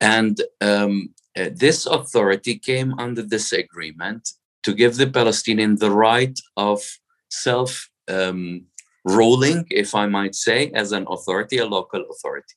And 0.00 0.40
um, 0.60 1.14
uh, 1.36 1.50
this 1.52 1.86
authority 1.86 2.58
came 2.58 2.98
under 2.98 3.22
this 3.22 3.52
agreement 3.52 4.28
to 4.62 4.74
give 4.74 4.96
the 4.96 5.06
Palestinian 5.06 5.76
the 5.76 5.90
right 5.90 6.38
of 6.56 6.82
self 7.30 7.88
um, 8.08 8.66
ruling, 9.04 9.64
if 9.70 9.94
I 9.94 10.06
might 10.06 10.34
say, 10.34 10.70
as 10.72 10.92
an 10.92 11.06
authority, 11.08 11.58
a 11.58 11.66
local 11.66 12.04
authority. 12.10 12.54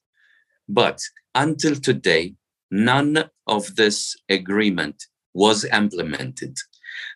But 0.68 1.00
until 1.36 1.76
today, 1.76 2.36
none 2.72 3.30
of 3.48 3.76
this 3.76 4.16
agreement 4.30 5.06
was 5.34 5.66
implemented. 5.66 6.58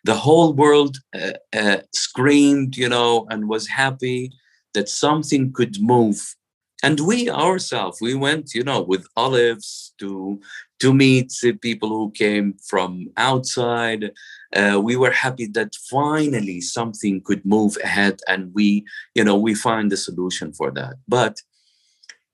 The 0.04 0.14
whole 0.14 0.52
world 0.52 0.98
uh, 1.14 1.32
uh, 1.52 1.78
screamed, 1.92 2.76
you 2.76 2.88
know, 2.88 3.26
and 3.30 3.48
was 3.48 3.68
happy 3.68 4.32
that 4.74 4.88
something 4.88 5.52
could 5.52 5.80
move. 5.80 6.34
And 6.82 7.00
we 7.00 7.30
ourselves, 7.30 7.98
we 8.02 8.14
went, 8.14 8.54
you 8.54 8.62
know, 8.62 8.82
with 8.82 9.06
olives 9.16 9.94
to 10.00 10.40
to 10.80 10.92
meet 10.92 11.32
the 11.40 11.52
people 11.52 11.88
who 11.88 12.10
came 12.10 12.56
from 12.68 13.06
outside. 13.16 14.12
Uh, 14.54 14.78
we 14.82 14.94
were 14.96 15.12
happy 15.12 15.46
that 15.46 15.74
finally 15.90 16.60
something 16.60 17.22
could 17.22 17.42
move 17.46 17.78
ahead, 17.82 18.20
and 18.28 18.52
we, 18.52 18.84
you 19.14 19.24
know, 19.24 19.36
we 19.36 19.54
find 19.54 19.90
a 19.92 19.96
solution 19.96 20.52
for 20.52 20.70
that. 20.72 20.96
But 21.08 21.40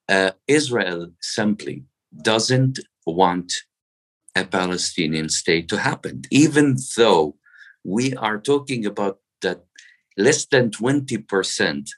uh, 0.09 0.33
Israel 0.49 1.13
simply 1.21 1.85
doesn't 2.23 2.81
want 3.07 3.53
a 4.35 4.45
Palestinian 4.45 5.29
state 5.29 5.69
to 5.69 5.79
happen, 5.79 6.23
even 6.31 6.77
though 6.97 7.37
we 7.85 8.15
are 8.17 8.39
talking 8.39 8.87
about 8.87 9.19
that 9.43 9.65
less 10.17 10.47
than 10.47 10.71
20% 10.71 11.89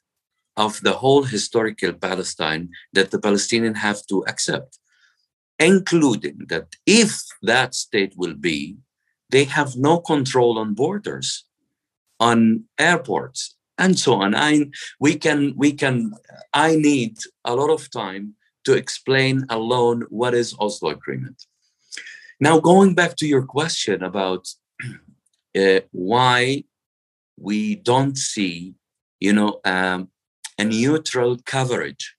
of 0.57 0.81
the 0.83 0.93
whole 0.93 1.25
historical 1.25 1.93
Palestine 1.93 2.69
that 2.93 3.11
the 3.11 3.19
Palestinians 3.19 3.77
have 3.77 4.05
to 4.07 4.25
accept, 4.27 4.79
including 5.59 6.39
that 6.49 6.69
if 6.87 7.23
that 7.43 7.75
state 7.75 8.15
will 8.17 8.35
be, 8.35 8.77
they 9.31 9.45
have 9.45 9.77
no 9.77 9.99
control 9.99 10.59
on 10.59 10.75
borders, 10.75 11.45
on 12.21 12.65
airports, 12.79 13.57
and 13.79 13.99
so 13.99 14.15
on. 14.15 14.35
I 14.35 14.67
we 15.01 15.17
can 15.17 15.55
we 15.57 15.73
can 15.73 16.13
I 16.53 16.77
need 16.77 17.17
a 17.45 17.57
lot 17.57 17.71
of 17.71 17.91
time 17.91 18.35
to 18.65 18.75
explain 18.75 19.45
alone 19.49 20.05
what 20.11 20.35
is 20.35 20.55
Oslo 20.61 20.91
Agreement. 20.91 21.47
Now, 22.39 22.61
going 22.61 22.95
back 22.95 23.17
to 23.17 23.27
your 23.27 23.45
question 23.45 24.03
about 24.03 24.49
uh, 25.57 25.81
why 25.91 26.65
we 27.39 27.77
don't 27.77 28.17
see, 28.17 28.75
you 29.21 29.33
know, 29.33 29.61
um, 29.65 30.09
a 30.59 30.65
neutral 30.65 31.39
coverage 31.45 32.15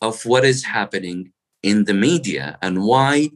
of 0.00 0.24
what 0.24 0.44
is 0.44 0.64
happening 0.64 1.32
in 1.62 1.84
the 1.84 1.94
media 1.94 2.58
and 2.62 2.82
why 2.82 3.30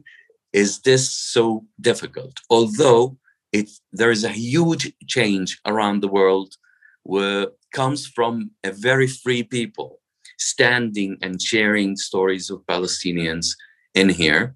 is 0.53 0.81
this 0.81 1.11
so 1.11 1.65
difficult? 1.79 2.33
Although 2.49 3.17
it, 3.51 3.69
there 3.91 4.11
is 4.11 4.23
a 4.23 4.29
huge 4.29 4.93
change 5.07 5.59
around 5.65 6.01
the 6.01 6.07
world 6.07 6.55
where 7.03 7.47
comes 7.73 8.05
from 8.05 8.51
a 8.63 8.71
very 8.71 9.07
free 9.07 9.43
people 9.43 9.99
standing 10.37 11.17
and 11.21 11.41
sharing 11.41 11.95
stories 11.95 12.49
of 12.49 12.65
Palestinians 12.65 13.47
in 13.93 14.09
here. 14.09 14.55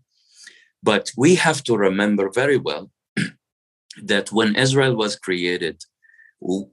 But 0.81 1.11
we 1.17 1.35
have 1.35 1.63
to 1.63 1.77
remember 1.77 2.29
very 2.29 2.57
well 2.57 2.91
that 4.01 4.31
when 4.31 4.55
Israel 4.55 4.95
was 4.95 5.15
created, 5.15 5.83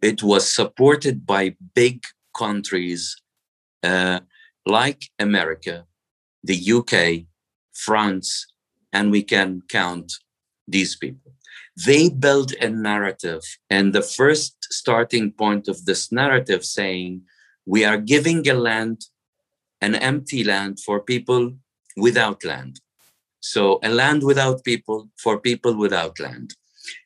it 0.02 0.22
was 0.22 0.52
supported 0.52 1.26
by 1.26 1.56
big 1.74 2.02
countries 2.36 3.16
uh, 3.82 4.20
like 4.66 5.04
America, 5.18 5.86
the 6.42 6.72
UK, 6.72 7.26
France, 7.72 8.46
and 8.92 9.10
we 9.10 9.22
can 9.22 9.62
count 9.68 10.12
these 10.66 10.96
people. 10.96 11.32
They 11.86 12.08
built 12.08 12.52
a 12.60 12.68
narrative, 12.68 13.42
and 13.68 13.92
the 13.92 14.02
first 14.02 14.56
starting 14.70 15.32
point 15.32 15.68
of 15.68 15.84
this 15.84 16.12
narrative 16.12 16.64
saying, 16.64 17.22
we 17.66 17.84
are 17.84 17.98
giving 17.98 18.48
a 18.48 18.54
land, 18.54 19.06
an 19.80 19.94
empty 19.94 20.44
land 20.44 20.80
for 20.80 21.00
people 21.00 21.54
without 21.96 22.44
land. 22.44 22.80
So, 23.40 23.78
a 23.82 23.88
land 23.88 24.22
without 24.22 24.64
people 24.64 25.08
for 25.16 25.38
people 25.40 25.74
without 25.76 26.20
land. 26.20 26.54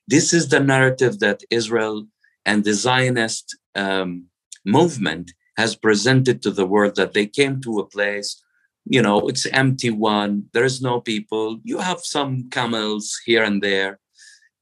This 0.07 0.33
is 0.33 0.49
the 0.49 0.61
narrative 0.61 1.19
that 1.21 1.43
Israel 1.51 2.07
and 2.45 2.64
the 2.64 2.75
Zionist 2.75 3.57
um, 3.75 4.27
movement 4.64 5.33
has 5.57 5.77
presented 5.77 6.43
to 6.43 6.51
the 6.51 6.67
world 6.67 6.97
that 6.97 7.14
they 7.14 7.27
came 7.27 7.61
to 7.62 7.79
a 7.79 7.87
place, 7.87 8.43
you 8.85 9.01
know, 9.01 9.29
it's 9.29 9.47
empty 9.47 9.90
one, 9.90 10.45
there's 10.53 10.83
no 10.83 11.01
people, 11.01 11.61
you 11.64 11.79
have 11.79 12.01
some 12.01 12.51
camels 12.51 13.19
here 13.25 13.43
and 13.43 13.62
there, 13.62 13.99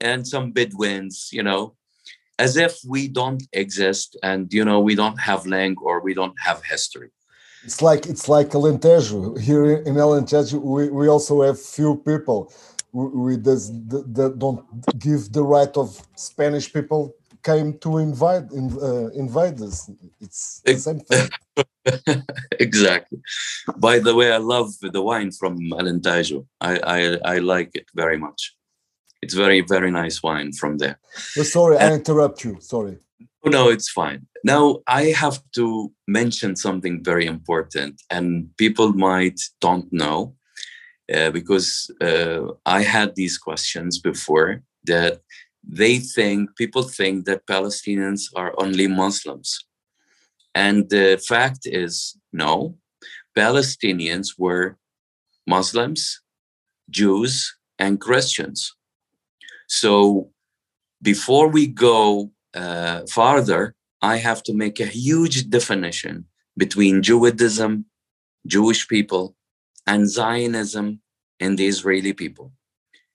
and 0.00 0.26
some 0.26 0.52
Bedouins, 0.52 1.31
you 1.33 1.42
know, 1.42 1.74
as 2.38 2.57
if 2.57 2.78
we 2.87 3.09
don't 3.09 3.42
exist 3.52 4.16
and, 4.22 4.52
you 4.52 4.64
know, 4.64 4.81
we 4.81 4.94
don't 4.94 5.20
have 5.20 5.46
language 5.46 5.85
or 5.85 6.00
we 6.00 6.14
don't 6.14 6.38
have 6.40 6.62
history. 6.64 7.11
It's 7.64 7.81
like 7.81 8.07
it's 8.07 8.28
like 8.28 8.48
Alentejo. 8.50 9.38
Here 9.38 9.64
in 9.64 9.94
Alentejo, 9.94 10.61
we, 10.61 10.90
we 10.90 11.07
also 11.09 11.42
have 11.42 11.61
few 11.61 12.02
people 12.05 12.52
we 12.92 13.37
does 13.37 13.70
that 13.88 14.35
don't 14.38 14.64
give 14.98 15.33
the 15.33 15.42
right 15.42 15.74
of 15.76 16.00
Spanish 16.16 16.72
people 16.72 17.14
came 17.42 17.78
to 17.78 17.98
invite 17.98 18.50
in, 18.52 18.70
uh, 18.81 19.09
invade 19.14 19.61
us. 19.61 19.90
It's 20.20 20.61
the 20.64 20.78
same 20.78 21.00
thing. 21.00 22.22
exactly. 22.61 23.20
By 23.76 23.98
the 23.98 24.14
way, 24.14 24.33
I 24.33 24.37
love 24.37 24.70
the 24.81 25.02
wine 25.02 25.33
from 25.33 25.59
Alentejo. 25.72 26.46
I, 26.61 26.78
I 26.85 27.35
I 27.35 27.38
like 27.38 27.70
it 27.74 27.87
very 27.94 28.18
much. 28.18 28.55
It's 29.22 29.35
very 29.35 29.61
very 29.62 29.90
nice 29.90 30.22
wine 30.22 30.52
from 30.52 30.78
there. 30.78 30.98
Oh, 31.38 31.42
sorry, 31.42 31.78
and, 31.78 31.92
I 31.92 31.96
interrupt 31.96 32.44
you. 32.44 32.59
Sorry. 32.61 32.98
Oh, 33.44 33.50
no, 33.50 33.70
it's 33.70 33.90
fine. 33.90 34.26
Now 34.44 34.81
I 34.87 35.07
have 35.07 35.40
to 35.55 35.92
mention 36.07 36.57
something 36.57 37.02
very 37.02 37.26
important, 37.26 38.02
and 38.11 38.48
people 38.57 38.92
might 38.92 39.40
don't 39.61 39.92
know 39.92 40.35
uh, 41.12 41.30
because 41.30 41.90
uh, 42.00 42.52
I 42.66 42.82
had 42.82 43.14
these 43.14 43.38
questions 43.38 43.98
before 43.98 44.62
that 44.84 45.20
they 45.62 45.98
think 45.98 46.56
people 46.56 46.82
think 46.82 47.24
that 47.26 47.46
Palestinians 47.46 48.22
are 48.34 48.54
only 48.58 48.88
Muslims. 48.88 49.64
And 50.54 50.88
the 50.90 51.22
fact 51.26 51.60
is, 51.64 52.16
no, 52.32 52.76
Palestinians 53.36 54.38
were 54.38 54.76
Muslims, 55.46 56.20
Jews, 56.90 57.56
and 57.78 58.00
Christians. 58.00 58.74
So 59.68 60.30
before 61.00 61.48
we 61.48 61.66
go 61.66 62.30
uh, 62.54 63.02
farther, 63.08 63.74
I 64.02 64.16
have 64.16 64.42
to 64.44 64.54
make 64.54 64.80
a 64.80 64.86
huge 64.86 65.48
definition 65.48 66.26
between 66.56 67.02
Judaism, 67.02 67.86
Jewish 68.46 68.86
people, 68.88 69.34
and 69.86 70.08
Zionism 70.08 71.00
and 71.40 71.58
the 71.58 71.66
Israeli 71.66 72.12
people. 72.12 72.52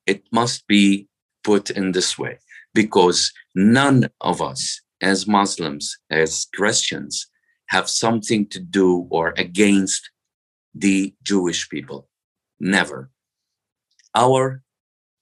It 0.05 0.23
must 0.31 0.67
be 0.67 1.07
put 1.43 1.69
in 1.69 1.91
this 1.91 2.17
way 2.17 2.39
because 2.73 3.31
none 3.55 4.09
of 4.21 4.41
us, 4.41 4.81
as 5.01 5.27
Muslims, 5.27 5.97
as 6.09 6.47
Christians, 6.53 7.27
have 7.67 7.89
something 7.89 8.47
to 8.47 8.59
do 8.59 9.07
or 9.09 9.33
against 9.37 10.09
the 10.73 11.13
Jewish 11.23 11.69
people. 11.69 12.07
Never. 12.59 13.09
Our 14.15 14.63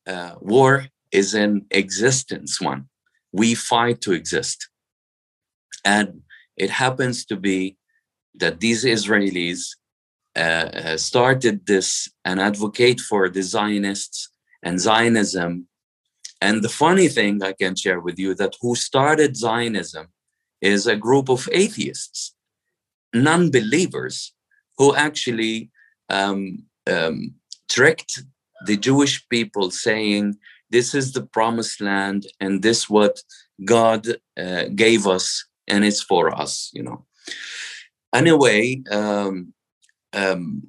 uh, 0.08 0.36
war 0.39 0.88
is 1.12 1.34
an 1.34 1.65
existence 1.71 2.62
one. 2.62 2.88
We 3.31 3.55
fight 3.55 4.01
to 4.01 4.13
exist. 4.13 4.69
And 5.84 6.21
it 6.58 6.69
happens 6.69 7.25
to 7.25 7.36
be 7.36 7.77
that 8.36 8.60
these 8.60 8.84
Israelis 8.86 9.75
uh, 10.36 10.98
started 10.98 11.65
this 11.65 12.10
and 12.24 12.39
advocate 12.39 13.00
for 13.00 13.30
the 13.30 13.41
Zionists 13.41 14.30
and 14.63 14.80
Zionism. 14.80 15.67
And 16.41 16.62
the 16.62 16.69
funny 16.69 17.08
thing 17.08 17.41
I 17.41 17.54
can 17.54 17.76
share 17.76 18.00
with 18.00 18.19
you 18.19 18.36
that 18.36 18.56
who 18.62 18.76
started 18.76 19.38
Zionism 19.38 20.08
is 20.62 20.88
a 20.88 20.95
group 20.95 21.30
of 21.30 21.48
atheists, 21.52 22.36
non-believers, 23.13 24.34
who 24.78 24.95
actually 24.95 25.69
um, 26.10 26.63
um, 26.91 27.36
tricked 27.69 28.24
the 28.65 28.78
Jewish 28.78 29.28
people, 29.30 29.71
saying 29.71 30.36
this 30.69 30.93
is 30.93 31.13
the 31.13 31.21
promised 31.21 31.82
land 31.82 32.28
and 32.39 32.62
this 32.62 32.89
what 32.89 33.21
God 33.63 34.08
uh, 34.38 34.65
gave 34.76 35.08
us 35.08 35.45
and 35.67 35.84
it's 35.84 36.02
for 36.02 36.36
us, 36.36 36.71
you 36.74 36.84
know. 36.84 37.06
Anyway, 38.13 38.82
um, 38.91 39.54
um, 40.15 40.63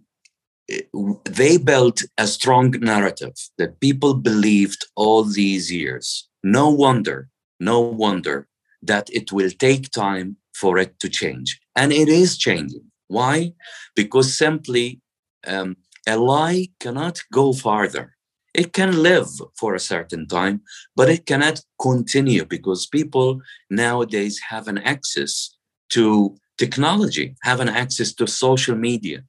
they 1.24 1.56
built 1.56 2.02
a 2.18 2.26
strong 2.26 2.72
narrative 2.80 3.34
that 3.58 3.80
people 3.80 4.14
believed 4.14 4.84
all 4.96 5.22
these 5.24 5.72
years. 5.72 6.28
No 6.42 6.68
wonder 6.70 7.28
no 7.60 7.80
wonder 7.80 8.48
that 8.82 9.08
it 9.12 9.32
will 9.32 9.50
take 9.50 9.90
time 9.90 10.36
for 10.54 10.78
it 10.78 10.98
to 11.00 11.08
change. 11.08 11.60
And 11.74 11.92
it 11.92 12.08
is 12.08 12.38
changing. 12.38 12.84
Why? 13.08 13.52
Because 13.94 14.36
simply 14.36 15.00
um, 15.46 15.76
a 16.06 16.16
lie 16.16 16.68
cannot 16.80 17.20
go 17.32 17.52
farther. 17.52 18.16
It 18.54 18.72
can 18.72 19.02
live 19.02 19.28
for 19.58 19.74
a 19.74 19.80
certain 19.80 20.26
time, 20.26 20.62
but 20.94 21.10
it 21.10 21.26
cannot 21.26 21.60
continue 21.80 22.44
because 22.44 22.86
people 22.86 23.40
nowadays 23.68 24.40
have 24.48 24.66
an 24.66 24.78
access 24.78 25.54
to 25.90 26.36
technology, 26.58 27.36
have 27.42 27.60
an 27.60 27.68
access 27.68 28.12
to 28.14 28.26
social 28.26 28.76
media. 28.76 29.22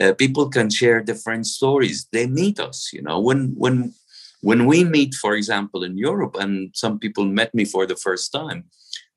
Uh, 0.00 0.12
people 0.14 0.48
can 0.48 0.70
share 0.70 1.00
different 1.02 1.46
stories. 1.46 2.08
They 2.12 2.26
meet 2.26 2.58
us, 2.58 2.90
you 2.92 3.02
know. 3.02 3.20
When 3.20 3.54
when 3.56 3.94
when 4.40 4.66
we 4.66 4.84
meet, 4.84 5.14
for 5.14 5.34
example, 5.34 5.84
in 5.84 5.96
Europe, 5.96 6.36
and 6.38 6.70
some 6.74 6.98
people 6.98 7.24
met 7.26 7.54
me 7.54 7.64
for 7.64 7.86
the 7.86 7.96
first 7.96 8.32
time, 8.32 8.64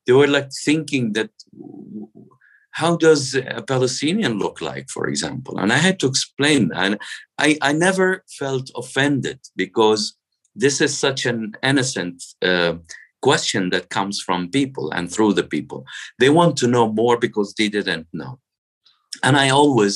they 0.05 0.13
were 0.13 0.27
like 0.27 0.49
thinking 0.65 1.13
that 1.13 1.31
how 2.71 2.97
does 2.97 3.35
a 3.35 3.63
Palestinian 3.65 4.37
look 4.37 4.59
like, 4.59 4.89
for 4.89 5.07
example? 5.07 5.57
And 5.57 5.71
I 5.71 5.77
had 5.77 5.97
to 6.01 6.07
explain, 6.07 6.71
and 6.75 6.99
I, 7.37 7.57
I 7.61 7.71
never 7.71 8.25
felt 8.37 8.69
offended 8.75 9.39
because 9.55 10.17
this 10.55 10.81
is 10.81 10.97
such 10.97 11.25
an 11.25 11.53
innocent 11.63 12.21
uh, 12.41 12.73
question 13.27 13.63
that 13.71 13.89
comes 13.97 14.15
from 14.25 14.55
people 14.59 14.85
and 14.95 15.05
through 15.11 15.33
the 15.33 15.47
people. 15.55 15.81
They 16.21 16.31
want 16.39 16.53
to 16.57 16.67
know 16.73 16.87
more 17.01 17.17
because 17.27 17.49
they 17.53 17.69
didn't 17.77 18.07
know. 18.21 18.33
And 19.25 19.35
I 19.43 19.47
always 19.49 19.95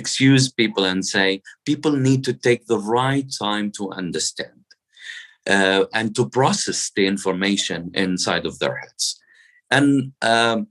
excuse 0.00 0.44
people 0.62 0.84
and 0.90 1.04
say 1.04 1.42
people 1.70 1.92
need 2.08 2.22
to 2.24 2.34
take 2.46 2.62
the 2.66 2.82
right 3.00 3.28
time 3.46 3.66
to 3.78 3.90
understand 4.02 4.60
uh, 5.54 5.84
and 5.98 6.14
to 6.16 6.28
process 6.28 6.80
the 6.96 7.06
information 7.06 7.80
inside 7.94 8.46
of 8.46 8.58
their 8.58 8.76
heads. 8.82 9.20
And 9.70 10.12
um, 10.22 10.68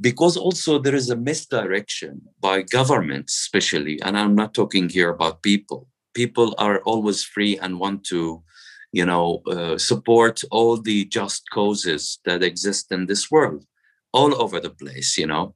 because 0.00 0.36
also 0.36 0.78
there 0.78 0.94
is 1.02 1.10
a 1.10 1.22
misdirection 1.30 2.22
by 2.40 2.62
governments, 2.62 3.32
especially, 3.44 4.00
and 4.02 4.16
I'm 4.18 4.34
not 4.34 4.54
talking 4.54 4.88
here 4.88 5.10
about 5.10 5.42
people. 5.42 5.88
People 6.14 6.54
are 6.58 6.78
always 6.90 7.22
free 7.34 7.58
and 7.58 7.80
want 7.80 8.04
to, 8.12 8.42
you 8.94 9.04
know, 9.04 9.42
uh, 9.54 9.76
support 9.76 10.36
all 10.50 10.76
the 10.80 11.04
just 11.06 11.42
causes 11.50 12.20
that 12.24 12.44
exist 12.44 12.92
in 12.92 13.06
this 13.06 13.28
world, 13.30 13.64
all 14.12 14.40
over 14.40 14.60
the 14.60 14.70
place, 14.70 15.18
you 15.18 15.26
know. 15.26 15.54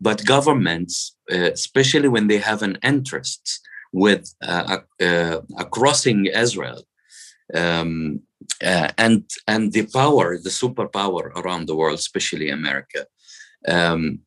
But 0.00 0.24
governments, 0.24 1.14
uh, 1.30 1.50
especially 1.52 2.08
when 2.08 2.26
they 2.28 2.38
have 2.38 2.62
an 2.62 2.78
interest 2.82 3.42
with 3.92 4.34
uh, 4.40 4.78
uh, 5.08 5.40
crossing 5.76 6.26
Israel, 6.26 6.82
um, 7.54 8.22
uh, 8.64 8.88
and 8.96 9.28
and 9.46 9.72
the 9.72 9.86
power, 10.00 10.38
the 10.38 10.56
superpower 10.62 11.24
around 11.40 11.66
the 11.66 11.76
world, 11.76 11.98
especially 11.98 12.48
America, 12.48 13.06
um, 13.68 14.20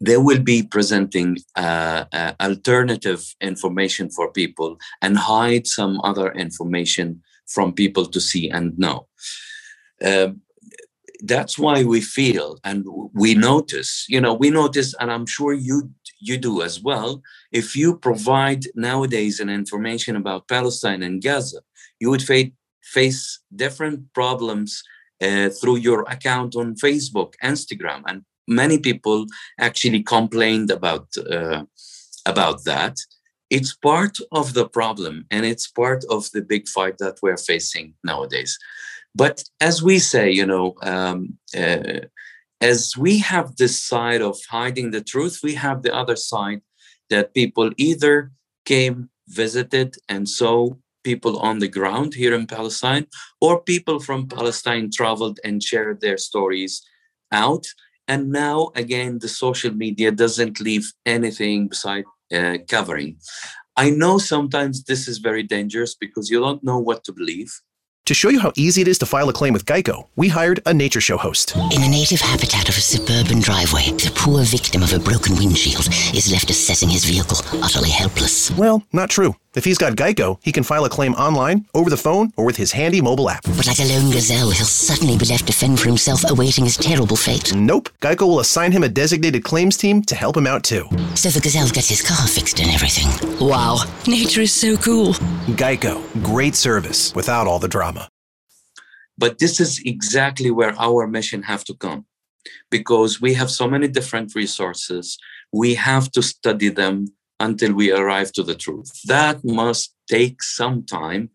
they 0.00 0.18
will 0.18 0.42
be 0.54 0.62
presenting 0.62 1.38
uh, 1.56 2.04
uh, 2.12 2.32
alternative 2.40 3.22
information 3.40 4.08
for 4.10 4.30
people 4.32 4.78
and 5.02 5.16
hide 5.16 5.66
some 5.66 6.00
other 6.04 6.30
information 6.32 7.22
from 7.46 7.72
people 7.72 8.06
to 8.06 8.20
see 8.20 8.50
and 8.50 8.78
know. 8.78 9.06
Um, 10.04 10.42
that's 11.22 11.58
why 11.58 11.82
we 11.82 12.00
feel 12.00 12.58
and 12.62 12.84
we 13.14 13.34
notice, 13.34 14.04
you 14.08 14.20
know, 14.20 14.34
we 14.34 14.50
notice, 14.50 14.94
and 15.00 15.10
I'm 15.10 15.26
sure 15.26 15.52
you 15.52 15.90
you 16.18 16.38
do 16.38 16.62
as 16.62 16.82
well. 16.82 17.22
If 17.52 17.76
you 17.76 17.98
provide 17.98 18.64
nowadays 18.74 19.40
an 19.40 19.48
information 19.48 20.16
about 20.16 20.48
Palestine 20.48 21.02
and 21.02 21.22
Gaza, 21.22 21.60
you 22.00 22.10
would 22.10 22.22
face 22.22 22.50
face 22.82 23.40
different 23.54 24.12
problems 24.14 24.82
uh, 25.20 25.48
through 25.48 25.76
your 25.76 26.02
account 26.02 26.56
on 26.56 26.74
Facebook, 26.74 27.34
Instagram, 27.42 28.02
and 28.06 28.22
many 28.46 28.78
people 28.78 29.26
actually 29.58 30.02
complained 30.02 30.70
about 30.70 31.06
uh, 31.30 31.64
about 32.26 32.64
that. 32.64 32.96
It's 33.50 33.74
part 33.74 34.18
of 34.32 34.54
the 34.54 34.68
problem, 34.68 35.26
and 35.30 35.46
it's 35.46 35.68
part 35.68 36.04
of 36.10 36.30
the 36.32 36.42
big 36.42 36.68
fight 36.68 36.98
that 36.98 37.18
we're 37.22 37.36
facing 37.36 37.94
nowadays. 38.02 38.58
But 39.14 39.44
as 39.60 39.82
we 39.82 39.98
say, 39.98 40.30
you 40.30 40.46
know, 40.46 40.74
um, 40.82 41.38
uh, 41.56 42.00
as 42.60 42.96
we 42.96 43.18
have 43.18 43.56
this 43.56 43.80
side 43.80 44.22
of 44.22 44.38
hiding 44.48 44.90
the 44.90 45.02
truth, 45.02 45.40
we 45.42 45.54
have 45.54 45.82
the 45.82 45.94
other 45.94 46.16
side 46.16 46.62
that 47.10 47.34
people 47.34 47.70
either 47.76 48.32
came, 48.64 49.10
visited, 49.28 49.96
and 50.08 50.28
saw 50.28 50.70
people 51.04 51.38
on 51.38 51.60
the 51.60 51.68
ground 51.68 52.14
here 52.14 52.34
in 52.34 52.46
Palestine, 52.46 53.06
or 53.40 53.62
people 53.62 54.00
from 54.00 54.26
Palestine 54.26 54.90
traveled 54.90 55.38
and 55.44 55.62
shared 55.62 56.00
their 56.00 56.18
stories 56.18 56.82
out 57.32 57.66
and 58.08 58.30
now 58.30 58.70
again 58.74 59.18
the 59.18 59.28
social 59.28 59.72
media 59.72 60.10
doesn't 60.10 60.60
leave 60.60 60.92
anything 61.04 61.68
beside 61.68 62.04
uh, 62.32 62.58
covering 62.68 63.16
i 63.76 63.90
know 63.90 64.18
sometimes 64.18 64.84
this 64.84 65.08
is 65.08 65.18
very 65.18 65.42
dangerous 65.42 65.94
because 65.94 66.30
you 66.30 66.40
don't 66.40 66.62
know 66.64 66.78
what 66.78 67.04
to 67.04 67.12
believe 67.12 67.60
to 68.06 68.14
show 68.14 68.28
you 68.28 68.38
how 68.38 68.52
easy 68.54 68.82
it 68.82 68.86
is 68.86 68.98
to 68.98 69.06
file 69.06 69.28
a 69.28 69.32
claim 69.32 69.52
with 69.52 69.66
Geico, 69.66 70.06
we 70.14 70.28
hired 70.28 70.60
a 70.64 70.72
nature 70.72 71.00
show 71.00 71.16
host. 71.16 71.56
In 71.56 71.80
the 71.80 71.88
native 71.90 72.20
habitat 72.20 72.68
of 72.68 72.76
a 72.76 72.80
suburban 72.80 73.40
driveway, 73.40 73.90
the 73.90 74.12
poor 74.14 74.44
victim 74.44 74.84
of 74.84 74.92
a 74.92 75.00
broken 75.00 75.34
windshield 75.34 75.88
is 76.14 76.30
left 76.30 76.48
assessing 76.48 76.88
his 76.88 77.04
vehicle, 77.04 77.38
utterly 77.64 77.90
helpless. 77.90 78.52
Well, 78.52 78.84
not 78.92 79.10
true. 79.10 79.34
If 79.56 79.64
he's 79.64 79.78
got 79.78 79.94
Geico, 79.94 80.38
he 80.42 80.52
can 80.52 80.62
file 80.62 80.84
a 80.84 80.90
claim 80.90 81.14
online, 81.14 81.64
over 81.72 81.88
the 81.88 81.96
phone, 81.96 82.30
or 82.36 82.44
with 82.44 82.56
his 82.56 82.72
handy 82.72 83.00
mobile 83.00 83.30
app. 83.30 83.42
But 83.44 83.66
like 83.66 83.80
a 83.80 83.84
lone 83.84 84.10
gazelle, 84.10 84.50
he'll 84.50 84.66
suddenly 84.66 85.16
be 85.16 85.24
left 85.24 85.46
to 85.46 85.52
fend 85.54 85.80
for 85.80 85.86
himself, 85.86 86.28
awaiting 86.28 86.64
his 86.64 86.76
terrible 86.76 87.16
fate. 87.16 87.54
Nope. 87.54 87.88
Geico 88.02 88.28
will 88.28 88.40
assign 88.40 88.70
him 88.70 88.82
a 88.82 88.88
designated 88.90 89.44
claims 89.44 89.78
team 89.78 90.02
to 90.02 90.14
help 90.14 90.36
him 90.36 90.46
out 90.46 90.62
too. 90.62 90.86
So 91.14 91.30
the 91.30 91.40
gazelle 91.40 91.70
gets 91.70 91.88
his 91.88 92.02
car 92.02 92.28
fixed 92.28 92.60
and 92.60 92.70
everything. 92.70 93.08
Wow, 93.40 93.78
nature 94.06 94.42
is 94.42 94.52
so 94.52 94.76
cool. 94.76 95.14
Geico, 95.56 96.02
great 96.22 96.54
service 96.54 97.14
without 97.14 97.46
all 97.46 97.58
the 97.58 97.66
drama. 97.66 98.10
But 99.16 99.38
this 99.38 99.58
is 99.58 99.80
exactly 99.86 100.50
where 100.50 100.74
our 100.78 101.06
mission 101.06 101.42
have 101.44 101.64
to 101.64 101.74
come 101.74 102.04
because 102.70 103.22
we 103.22 103.32
have 103.32 103.50
so 103.50 103.66
many 103.66 103.88
different 103.88 104.34
resources. 104.34 105.16
We 105.50 105.76
have 105.76 106.12
to 106.12 106.22
study 106.22 106.68
them 106.68 107.06
until 107.40 107.72
we 107.74 107.92
arrive 107.92 108.32
to 108.32 108.42
the 108.42 108.54
truth. 108.54 108.90
That 109.04 109.44
must 109.44 109.94
take 110.08 110.42
some 110.42 110.84
time. 110.84 111.30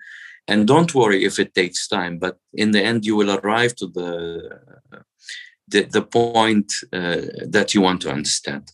And 0.48 0.68
don't 0.68 0.96
worry 0.96 1.24
if 1.24 1.40
it 1.40 1.54
takes 1.54 1.88
time, 1.88 2.18
but 2.18 2.38
in 2.54 2.72
the 2.72 2.84
end, 2.84 3.06
you 3.06 3.16
will 3.16 3.40
arrive 3.40 3.76
to 3.76 3.88
the, 3.88 4.60
the, 5.68 5.84
the 5.84 6.02
point 6.02 6.72
uh, 6.92 7.22
that 7.48 7.74
you 7.74 7.82
want 7.82 8.02
to 8.02 8.12
understand. 8.12 8.72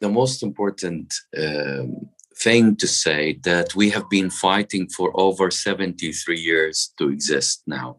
The 0.00 0.08
most 0.08 0.42
important 0.42 1.14
um, 1.36 2.08
thing 2.36 2.76
to 2.76 2.86
say 2.86 3.38
that 3.44 3.74
we 3.74 3.90
have 3.90 4.08
been 4.10 4.30
fighting 4.30 4.88
for 4.88 5.10
over 5.14 5.50
73 5.50 6.38
years 6.38 6.92
to 6.98 7.08
exist 7.08 7.62
now. 7.66 7.98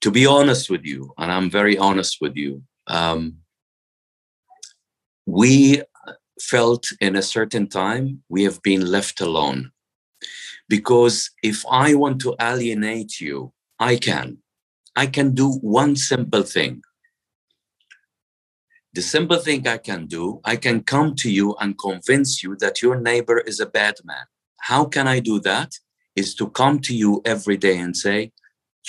To 0.00 0.10
be 0.10 0.26
honest 0.26 0.70
with 0.70 0.84
you, 0.84 1.12
and 1.18 1.30
I'm 1.30 1.50
very 1.50 1.78
honest 1.78 2.18
with 2.20 2.36
you, 2.36 2.62
um, 2.86 3.38
we 5.26 5.82
felt 6.40 6.86
in 7.00 7.16
a 7.16 7.22
certain 7.22 7.68
time 7.68 8.22
we 8.28 8.44
have 8.44 8.62
been 8.62 8.86
left 8.86 9.20
alone. 9.20 9.70
Because 10.68 11.30
if 11.42 11.64
I 11.70 11.94
want 11.94 12.20
to 12.22 12.34
alienate 12.40 13.20
you, 13.20 13.52
I 13.78 13.96
can. 13.96 14.38
I 14.96 15.06
can 15.06 15.34
do 15.34 15.52
one 15.52 15.96
simple 15.96 16.42
thing. 16.42 16.82
The 18.94 19.02
simple 19.02 19.38
thing 19.38 19.66
I 19.66 19.78
can 19.78 20.06
do, 20.06 20.40
I 20.44 20.54
can 20.54 20.84
come 20.84 21.16
to 21.16 21.30
you 21.30 21.56
and 21.60 21.76
convince 21.76 22.44
you 22.44 22.56
that 22.60 22.80
your 22.80 23.00
neighbor 23.00 23.40
is 23.40 23.58
a 23.58 23.66
bad 23.66 23.96
man. 24.04 24.26
How 24.60 24.84
can 24.84 25.08
I 25.08 25.18
do 25.18 25.40
that? 25.40 25.72
Is 26.14 26.34
to 26.36 26.48
come 26.48 26.78
to 26.80 26.94
you 26.94 27.20
every 27.24 27.56
day 27.56 27.76
and 27.76 27.96
say, 27.96 28.30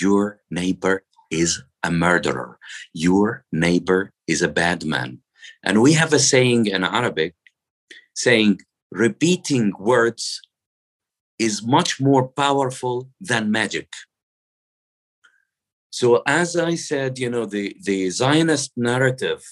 Your 0.00 0.40
neighbor 0.48 1.02
is 1.30 1.60
a 1.82 1.90
murderer. 1.90 2.58
Your 2.92 3.44
neighbor 3.50 4.12
is 4.28 4.42
a 4.42 4.48
bad 4.48 4.84
man. 4.84 5.22
And 5.66 5.82
we 5.82 5.94
have 5.94 6.12
a 6.12 6.20
saying 6.20 6.66
in 6.66 6.84
Arabic 6.84 7.34
saying 8.14 8.60
repeating 8.92 9.72
words 9.78 10.40
is 11.40 11.66
much 11.66 12.00
more 12.00 12.28
powerful 12.28 13.10
than 13.20 13.50
magic. 13.50 13.88
So, 15.90 16.22
as 16.26 16.56
I 16.56 16.76
said, 16.76 17.18
you 17.18 17.28
know, 17.28 17.46
the, 17.46 17.76
the 17.82 18.10
Zionist 18.10 18.72
narrative 18.76 19.42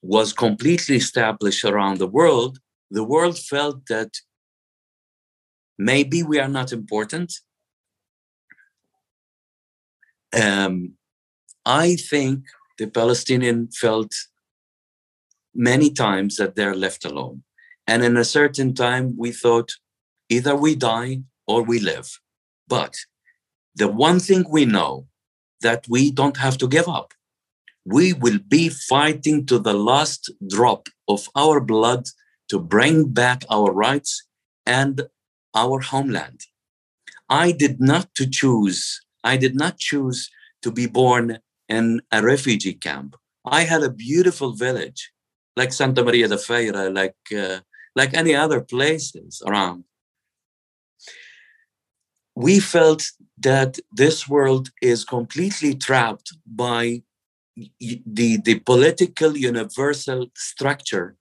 was 0.00 0.32
completely 0.32 0.96
established 0.96 1.64
around 1.64 1.98
the 1.98 2.06
world. 2.06 2.58
The 2.90 3.04
world 3.04 3.38
felt 3.38 3.86
that 3.88 4.12
maybe 5.78 6.22
we 6.22 6.38
are 6.38 6.48
not 6.48 6.72
important. 6.72 7.34
Um, 10.32 10.94
I 11.66 11.96
think 11.96 12.44
the 12.78 12.86
Palestinian 12.86 13.68
felt 13.68 14.12
many 15.56 15.90
times 15.90 16.36
that 16.36 16.54
they're 16.54 16.74
left 16.74 17.04
alone. 17.04 17.42
And 17.86 18.04
in 18.04 18.16
a 18.16 18.24
certain 18.24 18.74
time, 18.74 19.14
we 19.16 19.32
thought 19.32 19.72
either 20.28 20.56
we 20.56 20.74
die 20.74 21.22
or 21.46 21.62
we 21.62 21.78
live. 21.78 22.18
But 22.68 22.96
the 23.74 23.88
one 23.88 24.20
thing 24.20 24.44
we 24.50 24.64
know 24.64 25.06
that 25.60 25.86
we 25.88 26.10
don't 26.10 26.36
have 26.36 26.58
to 26.58 26.68
give 26.68 26.88
up. 26.88 27.14
We 27.84 28.12
will 28.12 28.38
be 28.48 28.68
fighting 28.68 29.46
to 29.46 29.58
the 29.58 29.74
last 29.74 30.30
drop 30.48 30.88
of 31.08 31.28
our 31.36 31.60
blood 31.60 32.04
to 32.48 32.58
bring 32.58 33.12
back 33.12 33.44
our 33.50 33.72
rights 33.72 34.26
and 34.64 35.02
our 35.54 35.80
homeland. 35.80 36.40
I 37.28 37.52
did 37.52 37.80
not 37.80 38.14
to 38.16 38.28
choose. 38.28 39.00
I 39.24 39.36
did 39.36 39.54
not 39.54 39.78
choose 39.78 40.30
to 40.62 40.70
be 40.70 40.86
born 40.86 41.38
in 41.68 42.00
a 42.12 42.22
refugee 42.22 42.74
camp. 42.74 43.16
I 43.44 43.62
had 43.62 43.82
a 43.82 43.90
beautiful 43.90 44.52
village, 44.52 45.12
like 45.56 45.72
Santa 45.72 46.04
Maria 46.04 46.28
de 46.28 46.36
Feira, 46.36 46.94
like 46.94 47.16
uh, 47.36 47.60
like 47.94 48.14
any 48.14 48.34
other 48.34 48.60
places 48.60 49.42
around. 49.46 49.84
We 52.34 52.60
felt 52.60 53.02
that 53.38 53.78
this 53.90 54.28
world 54.28 54.68
is 54.82 55.04
completely 55.04 55.74
trapped 55.74 56.36
by 56.46 57.02
the, 57.80 58.36
the 58.44 58.60
political 58.66 59.36
universal 59.36 60.26
structure 60.36 61.16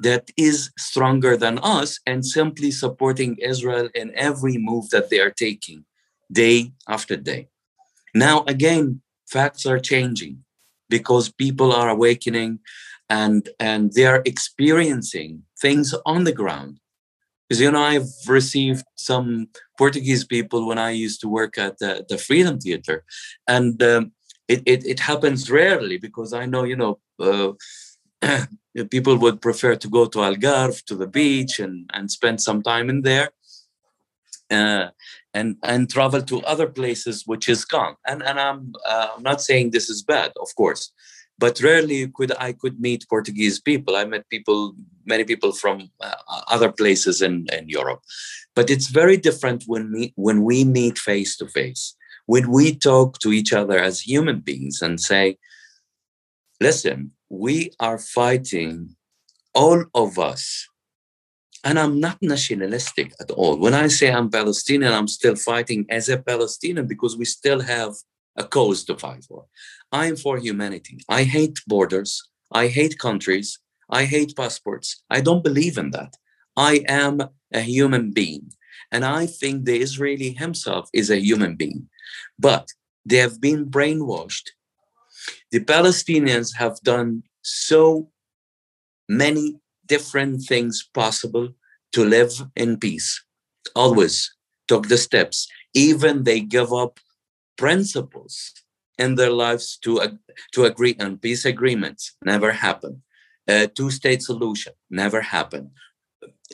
that 0.00 0.30
is 0.36 0.70
stronger 0.78 1.36
than 1.36 1.58
us 1.58 2.00
and 2.06 2.24
simply 2.24 2.70
supporting 2.70 3.36
Israel 3.38 3.88
in 3.94 4.12
every 4.16 4.56
move 4.56 4.88
that 4.90 5.10
they 5.10 5.20
are 5.20 5.30
taking 5.30 5.84
day 6.32 6.72
after 6.88 7.16
day. 7.16 7.48
Now, 8.14 8.44
again, 8.46 9.02
facts 9.28 9.66
are 9.66 9.78
changing 9.78 10.44
because 10.88 11.30
people 11.30 11.72
are 11.72 11.88
awakening 11.88 12.60
and, 13.08 13.48
and 13.60 13.92
they 13.92 14.06
are 14.06 14.22
experiencing 14.24 15.42
things 15.60 15.94
on 16.06 16.24
the 16.24 16.32
ground. 16.32 16.80
Because, 17.48 17.60
you 17.60 17.70
know, 17.70 17.82
I've 17.82 18.08
received 18.26 18.84
some 18.96 19.48
Portuguese 19.76 20.24
people 20.24 20.66
when 20.66 20.78
I 20.78 20.90
used 20.90 21.20
to 21.20 21.28
work 21.28 21.58
at 21.58 21.78
the, 21.78 22.04
the 22.08 22.16
Freedom 22.16 22.58
Theater. 22.58 23.04
And 23.46 23.82
um, 23.82 24.12
it, 24.48 24.62
it, 24.64 24.86
it, 24.86 25.00
happens 25.00 25.50
rarely 25.50 25.98
because 25.98 26.32
I 26.32 26.46
know, 26.46 26.64
you 26.64 26.76
know, 26.76 26.98
uh, 27.20 27.52
people 28.90 29.18
would 29.18 29.42
prefer 29.42 29.76
to 29.76 29.88
go 29.88 30.06
to 30.06 30.18
Algarve, 30.18 30.82
to 30.84 30.96
the 30.96 31.06
beach, 31.06 31.58
and, 31.58 31.88
and 31.92 32.10
spend 32.10 32.40
some 32.40 32.62
time 32.62 32.88
in 32.88 33.02
there. 33.02 33.30
Uh, 34.50 34.88
and 35.34 35.56
and 35.62 35.90
travel 35.90 36.22
to 36.22 36.40
other 36.42 36.68
places 36.68 37.24
which 37.26 37.48
is 37.48 37.64
calm 37.64 37.96
and 38.06 38.22
and 38.22 38.38
i'm 38.38 38.72
uh, 38.86 39.08
i'm 39.16 39.22
not 39.22 39.42
saying 39.42 39.70
this 39.70 39.90
is 39.90 40.02
bad 40.02 40.30
of 40.40 40.54
course 40.54 40.92
but 41.38 41.60
rarely 41.60 42.08
could 42.08 42.32
i 42.38 42.52
could 42.52 42.80
meet 42.80 43.06
portuguese 43.08 43.60
people 43.60 43.96
i 43.96 44.04
met 44.04 44.28
people 44.28 44.74
many 45.04 45.24
people 45.24 45.52
from 45.52 45.90
uh, 46.00 46.14
other 46.48 46.70
places 46.70 47.22
in 47.22 47.46
in 47.52 47.68
europe 47.68 48.00
but 48.54 48.70
it's 48.70 48.88
very 48.88 49.16
different 49.16 49.64
when 49.66 49.92
we 49.92 50.12
when 50.16 50.42
we 50.42 50.64
meet 50.64 50.98
face 50.98 51.36
to 51.36 51.46
face 51.48 51.96
when 52.26 52.50
we 52.50 52.74
talk 52.74 53.18
to 53.18 53.32
each 53.32 53.52
other 53.52 53.78
as 53.78 54.00
human 54.00 54.40
beings 54.40 54.80
and 54.82 55.00
say 55.00 55.36
listen 56.60 57.10
we 57.34 57.72
are 57.80 57.98
fighting, 57.98 58.96
all 59.54 59.84
of 59.94 60.18
us. 60.18 60.68
And 61.64 61.78
I'm 61.78 61.98
not 61.98 62.18
nationalistic 62.20 63.12
at 63.20 63.30
all. 63.30 63.58
When 63.58 63.74
I 63.74 63.88
say 63.88 64.12
I'm 64.12 64.30
Palestinian, 64.30 64.92
I'm 64.92 65.08
still 65.08 65.34
fighting 65.34 65.86
as 65.88 66.08
a 66.08 66.18
Palestinian 66.18 66.86
because 66.86 67.16
we 67.16 67.24
still 67.24 67.60
have 67.60 67.94
a 68.36 68.44
cause 68.44 68.84
to 68.84 68.96
fight 68.96 69.24
for. 69.24 69.46
I 69.92 70.06
am 70.06 70.16
for 70.16 70.38
humanity. 70.38 70.98
I 71.08 71.24
hate 71.24 71.60
borders. 71.66 72.22
I 72.52 72.68
hate 72.68 72.98
countries. 72.98 73.58
I 73.90 74.04
hate 74.04 74.36
passports. 74.36 75.02
I 75.10 75.20
don't 75.20 75.44
believe 75.44 75.78
in 75.78 75.90
that. 75.90 76.14
I 76.56 76.84
am 76.88 77.22
a 77.52 77.60
human 77.60 78.12
being. 78.12 78.52
And 78.90 79.04
I 79.04 79.26
think 79.26 79.64
the 79.64 79.78
Israeli 79.78 80.30
himself 80.30 80.88
is 80.92 81.10
a 81.10 81.20
human 81.20 81.56
being. 81.56 81.88
But 82.38 82.68
they 83.04 83.16
have 83.18 83.40
been 83.40 83.66
brainwashed 83.66 84.50
the 85.50 85.60
Palestinians 85.60 86.56
have 86.56 86.80
done 86.80 87.22
so 87.42 88.08
many 89.08 89.56
different 89.86 90.42
things 90.42 90.88
possible 90.94 91.50
to 91.92 92.04
live 92.04 92.32
in 92.56 92.78
peace. 92.78 93.22
Always 93.76 94.34
took 94.66 94.88
the 94.88 94.98
steps. 94.98 95.48
Even 95.74 96.24
they 96.24 96.40
give 96.40 96.72
up 96.72 96.98
principles 97.56 98.52
in 98.98 99.14
their 99.16 99.30
lives 99.30 99.78
to, 99.82 100.00
uh, 100.00 100.08
to 100.52 100.64
agree 100.64 100.96
on 101.00 101.18
peace 101.18 101.44
agreements. 101.44 102.16
Never 102.24 102.52
happened. 102.52 103.02
A 103.48 103.66
two-state 103.66 104.22
solution 104.22 104.72
never 104.90 105.20
happened. 105.20 105.70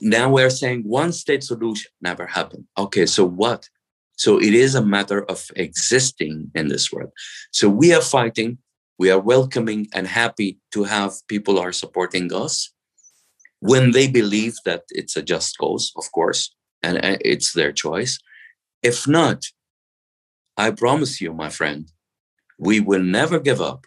Now 0.03 0.31
we're 0.31 0.51
saying 0.51 0.83
one 0.83 1.13
state 1.13 1.45
solution 1.45 1.91
never 2.01 2.27
happened. 2.27 2.65
Okay, 2.77 3.07
so 3.07 3.25
what? 3.25 3.69
So 4.17 4.39
it 4.39 4.55
is 4.55 4.75
a 4.75 4.85
matter 4.85 5.25
of 5.25 5.47
existing 5.57 6.51
in 6.55 6.69
this 6.69 6.93
world. 6.93 7.13
So 7.53 7.69
we 7.69 7.93
are 7.95 8.03
fighting 8.03 8.59
we 9.01 9.11
are 9.11 9.19
welcoming 9.19 9.89
and 9.95 10.07
happy 10.07 10.59
to 10.73 10.85
have 10.85 11.27
people 11.27 11.59
are 11.59 11.73
supporting 11.73 12.31
us 12.35 12.71
when 13.61 13.93
they 13.93 14.07
believe 14.07 14.57
that 14.67 14.83
it's 14.91 15.17
a 15.17 15.23
just 15.23 15.57
cause 15.57 15.91
of 15.97 16.13
course 16.13 16.55
and 16.83 17.01
it's 17.33 17.55
their 17.55 17.73
choice 17.73 18.19
if 18.83 19.09
not 19.09 19.39
i 20.57 20.71
promise 20.71 21.21
you 21.21 21.33
my 21.33 21.49
friend 21.49 21.91
we 22.61 22.79
will 22.79 23.03
never 23.03 23.41
give 23.41 23.61
up. 23.61 23.87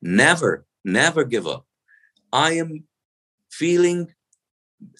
Never 0.00 0.66
never 0.84 1.24
give 1.24 1.46
up. 1.46 1.64
I 2.32 2.52
am 2.52 2.84
feeling 3.50 4.12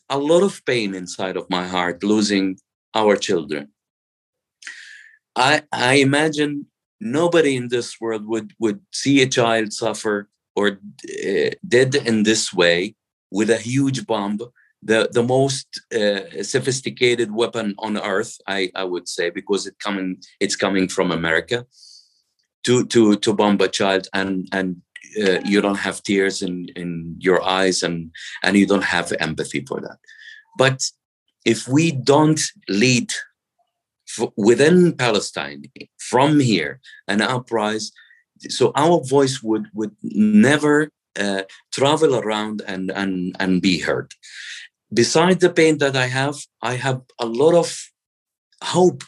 a 0.08 0.18
lot 0.18 0.42
of 0.42 0.64
pain 0.64 0.94
inside 0.94 1.36
of 1.36 1.50
my 1.50 1.66
heart 1.66 2.02
losing 2.02 2.58
our 2.94 3.16
children. 3.16 3.72
I 5.34 5.62
i 5.72 5.94
imagine 5.94 6.66
nobody 7.00 7.56
in 7.56 7.68
this 7.68 8.00
world 8.00 8.26
would 8.26 8.52
would 8.58 8.80
see 8.92 9.22
a 9.22 9.28
child 9.38 9.72
suffer 9.72 10.28
or 10.54 10.66
uh, 10.68 11.50
dead 11.66 11.94
in 11.94 12.22
this 12.22 12.52
way 12.52 12.94
with 13.30 13.50
a 13.50 13.64
huge 13.72 14.06
bomb 14.06 14.38
the 14.84 15.08
the 15.12 15.22
most 15.22 15.66
uh, 15.94 16.42
sophisticated 16.42 17.32
weapon 17.32 17.74
on 17.78 17.98
earth 17.98 18.38
i 18.46 18.70
i 18.74 18.84
would 18.84 19.08
say 19.08 19.30
because 19.30 19.66
it 19.66 19.78
coming 19.78 20.16
it's 20.40 20.56
coming 20.56 20.88
from 20.88 21.10
america 21.10 21.66
to 22.64 22.84
to 22.86 23.16
to 23.16 23.32
bomb 23.32 23.60
a 23.60 23.68
child 23.68 24.08
and 24.12 24.48
and 24.52 24.76
uh, 25.22 25.40
you 25.44 25.60
don't 25.60 25.84
have 25.86 26.02
tears 26.02 26.42
in 26.42 26.68
in 26.76 27.16
your 27.18 27.42
eyes 27.42 27.82
and 27.82 28.10
and 28.42 28.56
you 28.56 28.66
don't 28.66 28.84
have 28.96 29.12
empathy 29.20 29.64
for 29.68 29.80
that 29.80 29.98
but 30.58 30.80
if 31.44 31.68
we 31.68 31.90
don't 31.90 32.40
lead 32.68 33.12
within 34.36 34.92
Palestine 34.92 35.64
from 35.98 36.40
here 36.40 36.80
an 37.08 37.20
uprising. 37.20 37.90
So 38.48 38.72
our 38.74 39.02
voice 39.04 39.42
would 39.42 39.66
would 39.72 39.96
never 40.02 40.90
uh, 41.18 41.42
travel 41.72 42.16
around 42.16 42.62
and 42.66 42.90
and 42.90 43.34
and 43.40 43.62
be 43.62 43.78
heard. 43.78 44.12
Besides 44.94 45.40
the 45.40 45.50
pain 45.50 45.78
that 45.78 45.96
I 45.96 46.06
have, 46.06 46.36
I 46.62 46.74
have 46.74 47.02
a 47.18 47.26
lot 47.26 47.54
of 47.54 47.76
hope 48.62 49.02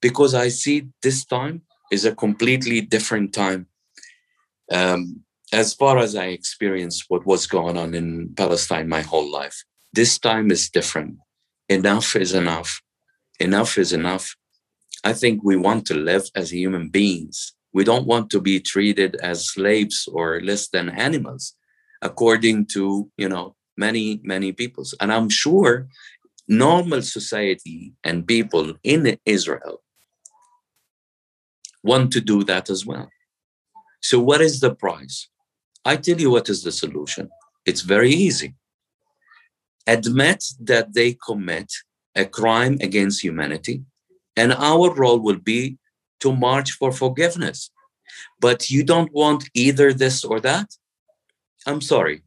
because 0.00 0.34
I 0.34 0.48
see 0.48 0.88
this 1.02 1.24
time 1.24 1.62
is 1.90 2.04
a 2.04 2.14
completely 2.14 2.80
different 2.80 3.32
time. 3.32 3.66
Um, 4.70 5.24
as 5.52 5.74
far 5.74 5.98
as 5.98 6.14
I 6.14 6.26
experienced 6.26 7.04
what 7.08 7.26
was 7.26 7.46
going 7.46 7.76
on 7.76 7.94
in 7.94 8.34
Palestine 8.36 8.88
my 8.88 9.02
whole 9.02 9.30
life, 9.30 9.64
this 9.92 10.18
time 10.18 10.50
is 10.50 10.70
different. 10.70 11.16
Enough 11.68 12.16
is 12.16 12.32
enough 12.34 12.80
enough 13.40 13.78
is 13.78 13.92
enough. 13.92 14.36
I 15.02 15.12
think 15.12 15.42
we 15.42 15.56
want 15.56 15.86
to 15.86 15.94
live 15.94 16.24
as 16.34 16.52
human 16.52 16.88
beings. 16.88 17.54
We 17.72 17.84
don't 17.84 18.06
want 18.06 18.30
to 18.30 18.40
be 18.40 18.60
treated 18.60 19.16
as 19.16 19.48
slaves 19.48 20.08
or 20.10 20.40
less 20.40 20.68
than 20.68 20.88
animals, 20.88 21.54
according 22.00 22.66
to 22.74 23.10
you 23.16 23.28
know 23.28 23.56
many 23.76 24.20
many 24.22 24.52
peoples. 24.52 24.94
And 25.00 25.12
I'm 25.12 25.28
sure 25.28 25.88
normal 26.48 27.02
society 27.02 27.94
and 28.02 28.26
people 28.26 28.74
in 28.82 29.18
Israel 29.24 29.82
want 31.82 32.12
to 32.12 32.20
do 32.20 32.44
that 32.44 32.70
as 32.70 32.84
well. 32.86 33.08
So, 34.00 34.20
what 34.20 34.40
is 34.40 34.60
the 34.60 34.74
price? 34.74 35.28
I 35.84 35.96
tell 35.96 36.20
you 36.20 36.30
what 36.30 36.48
is 36.48 36.62
the 36.62 36.72
solution. 36.72 37.28
It's 37.66 37.82
very 37.82 38.10
easy. 38.10 38.54
Admit 39.86 40.44
that 40.60 40.94
they 40.94 41.16
commit 41.26 41.70
a 42.14 42.24
crime 42.24 42.78
against 42.80 43.22
humanity. 43.22 43.82
And 44.36 44.52
our 44.52 44.92
role 44.94 45.20
will 45.20 45.38
be 45.38 45.78
to 46.20 46.34
march 46.34 46.72
for 46.72 46.90
forgiveness. 46.92 47.70
But 48.40 48.70
you 48.70 48.82
don't 48.82 49.12
want 49.12 49.48
either 49.54 49.92
this 49.92 50.24
or 50.24 50.40
that? 50.40 50.68
I'm 51.66 51.80
sorry. 51.80 52.23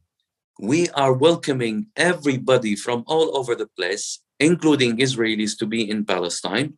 We 0.59 0.89
are 0.89 1.13
welcoming 1.13 1.87
everybody 1.95 2.75
from 2.75 3.03
all 3.07 3.37
over 3.37 3.55
the 3.55 3.67
place, 3.67 4.19
including 4.39 4.97
Israelis, 4.97 5.57
to 5.59 5.65
be 5.65 5.89
in 5.89 6.05
Palestine. 6.05 6.77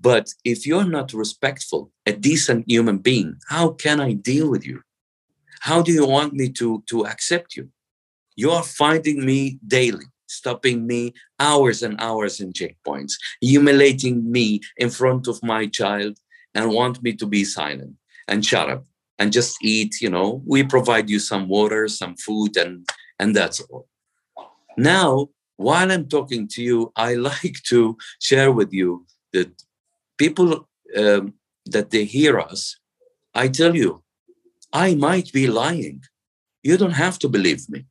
But 0.00 0.32
if 0.44 0.66
you're 0.66 0.84
not 0.84 1.12
respectful, 1.12 1.90
a 2.06 2.12
decent 2.12 2.64
human 2.68 2.98
being, 2.98 3.36
how 3.48 3.70
can 3.70 4.00
I 4.00 4.12
deal 4.12 4.50
with 4.50 4.64
you? 4.64 4.82
How 5.60 5.82
do 5.82 5.92
you 5.92 6.06
want 6.06 6.34
me 6.34 6.50
to, 6.50 6.82
to 6.88 7.06
accept 7.06 7.56
you? 7.56 7.68
You 8.36 8.50
are 8.52 8.62
finding 8.62 9.24
me 9.24 9.58
daily 9.66 10.06
stopping 10.28 10.86
me 10.86 11.14
hours 11.38 11.82
and 11.82 11.96
hours 12.00 12.40
in 12.40 12.52
checkpoints, 12.52 13.12
humiliating 13.40 14.30
me 14.30 14.60
in 14.76 14.90
front 14.90 15.26
of 15.26 15.42
my 15.42 15.66
child 15.66 16.18
and 16.54 16.72
want 16.72 17.02
me 17.02 17.12
to 17.14 17.26
be 17.26 17.44
silent. 17.44 17.94
and 18.28 18.44
shut 18.44 18.68
up 18.68 18.84
and 19.20 19.32
just 19.32 19.56
eat. 19.62 20.00
You 20.00 20.10
know, 20.10 20.42
we 20.44 20.64
provide 20.64 21.08
you 21.08 21.20
some 21.20 21.48
water, 21.48 21.86
some 21.86 22.16
food, 22.16 22.56
and 22.56 22.84
and 23.18 23.34
that's 23.34 23.60
all. 23.60 23.88
Now, 24.76 25.28
while 25.56 25.90
I'm 25.90 26.08
talking 26.08 26.48
to 26.48 26.62
you, 26.62 26.92
I 26.96 27.14
like 27.30 27.62
to 27.68 27.96
share 28.20 28.52
with 28.52 28.72
you 28.72 29.06
that 29.32 29.50
people 30.18 30.68
um, 30.96 31.34
that 31.66 31.90
they 31.90 32.04
hear 32.04 32.38
us. 32.38 32.78
I 33.34 33.48
tell 33.48 33.74
you, 33.74 34.02
I 34.72 34.94
might 34.94 35.32
be 35.32 35.46
lying. 35.46 36.02
You 36.62 36.76
don't 36.76 36.92
have 37.04 37.18
to 37.20 37.28
believe 37.28 37.68
me. 37.68 37.86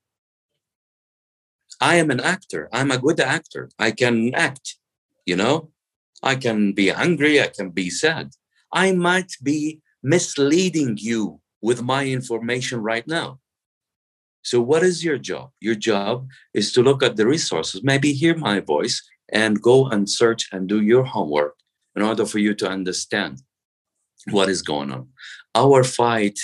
I 1.82 1.96
am 1.96 2.10
an 2.10 2.20
actor. 2.20 2.70
I'm 2.72 2.92
a 2.92 2.98
good 2.98 3.20
actor. 3.20 3.70
I 3.78 3.92
can 3.92 4.34
act, 4.34 4.78
you 5.26 5.36
know? 5.36 5.72
I 6.24 6.36
can 6.36 6.74
be 6.74 6.90
angry. 6.90 7.42
I 7.42 7.48
can 7.48 7.70
be 7.70 7.90
sad. 7.90 8.32
I 8.72 8.92
might 8.94 9.34
be 9.44 9.82
misleading 10.02 10.98
you 11.00 11.42
with 11.62 11.82
my 11.82 12.06
information 12.08 12.82
right 12.82 13.08
now. 13.08 13.40
So, 14.46 14.62
what 14.62 14.84
is 14.84 15.04
your 15.04 15.18
job? 15.18 15.50
Your 15.60 15.74
job 15.74 16.28
is 16.54 16.72
to 16.74 16.84
look 16.84 17.02
at 17.02 17.16
the 17.16 17.26
resources, 17.26 17.84
maybe 17.84 18.14
hear 18.14 18.38
my 18.38 18.60
voice, 18.60 19.02
and 19.34 19.60
go 19.60 19.88
and 19.88 20.08
search 20.08 20.48
and 20.52 20.70
do 20.70 20.82
your 20.82 21.04
homework 21.04 21.56
in 21.96 22.04
order 22.04 22.28
for 22.28 22.38
you 22.38 22.54
to 22.62 22.70
understand 22.70 23.42
what 24.30 24.48
is 24.48 24.62
going 24.62 24.92
on. 24.92 25.08
Our 25.56 25.84
fight, 25.84 26.38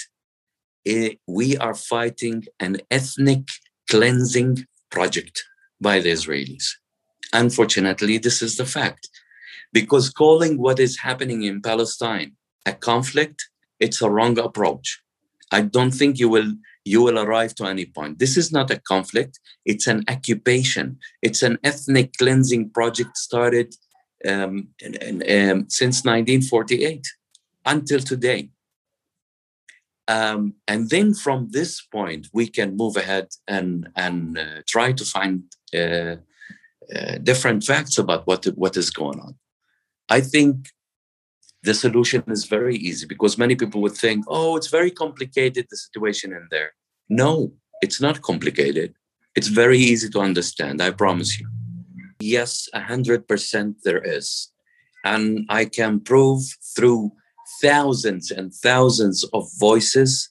eh, 0.84 1.14
we 1.28 1.58
are 1.58 1.76
fighting 1.76 2.46
an 2.60 2.78
ethnic 2.90 3.44
cleansing 3.88 4.66
project 4.90 5.44
by 5.80 6.00
the 6.00 6.10
Israelis. 6.10 6.66
Unfortunately, 7.34 8.18
this 8.18 8.42
is 8.42 8.58
the 8.58 8.66
fact. 8.66 9.10
Because 9.74 10.10
calling 10.10 10.58
what 10.58 10.80
is 10.80 10.98
happening 10.98 11.44
in 11.44 11.62
Palestine 11.62 12.32
a 12.66 12.74
conflict, 12.74 13.48
it's 13.80 14.02
a 14.02 14.10
wrong 14.10 14.40
approach. 14.40 15.02
I 15.52 15.62
don't 15.62 15.92
think 15.92 16.18
you 16.18 16.30
will 16.30 16.54
you 16.86 17.02
will 17.02 17.20
arrive 17.20 17.54
to 17.56 17.66
any 17.66 17.86
point. 17.86 18.20
This 18.20 18.38
is 18.38 18.52
not 18.52 18.72
a 18.72 18.80
conflict, 18.80 19.40
it's 19.66 19.88
an 19.88 20.04
occupation. 20.08 20.98
It's 21.22 21.44
an 21.44 21.58
ethnic 21.64 22.14
cleansing 22.18 22.72
project 22.72 23.18
started 23.18 23.76
um, 24.28 24.70
in, 24.80 24.96
in, 24.96 25.16
um, 25.52 25.70
since 25.70 26.04
1948 26.04 27.06
until 27.66 28.00
today. 28.00 28.50
Um, 30.08 30.56
and 30.68 30.90
then 30.90 31.14
from 31.14 31.50
this 31.52 31.82
point, 31.82 32.28
we 32.34 32.48
can 32.48 32.76
move 32.76 32.98
ahead 32.98 33.30
and, 33.48 33.88
and 33.96 34.38
uh, 34.38 34.62
try 34.68 34.92
to 34.92 35.06
find 35.06 35.44
uh, 35.74 36.16
uh, 36.94 37.18
different 37.24 37.64
facts 37.64 37.98
about 37.98 38.28
what, 38.28 38.46
what 38.56 38.76
is 38.76 38.90
going 38.90 39.20
on. 39.20 39.36
I 40.10 40.20
think 40.20 40.68
the 41.64 41.74
solution 41.74 42.24
is 42.28 42.46
very 42.46 42.76
easy 42.76 43.06
because 43.06 43.38
many 43.38 43.56
people 43.56 43.82
would 43.82 43.94
think, 43.94 44.26
oh, 44.28 44.56
it's 44.56 44.68
very 44.68 44.92
complicated, 44.92 45.68
the 45.70 45.78
situation 45.78 46.34
in 46.34 46.48
there. 46.50 46.72
No, 47.10 47.54
it's 47.82 48.02
not 48.02 48.22
complicated. 48.22 48.94
It's 49.36 49.48
very 49.48 49.78
easy 49.78 50.10
to 50.10 50.20
understand, 50.20 50.82
I 50.82 50.92
promise 50.92 51.40
you. 51.40 51.48
Yes, 52.20 52.68
100% 52.76 53.76
there 53.84 54.02
is. 54.04 54.52
And 55.04 55.46
I 55.50 55.66
can 55.66 56.00
prove 56.00 56.44
through 56.76 57.12
thousands 57.62 58.32
and 58.32 58.54
thousands 58.54 59.24
of 59.34 59.50
voices 59.60 60.30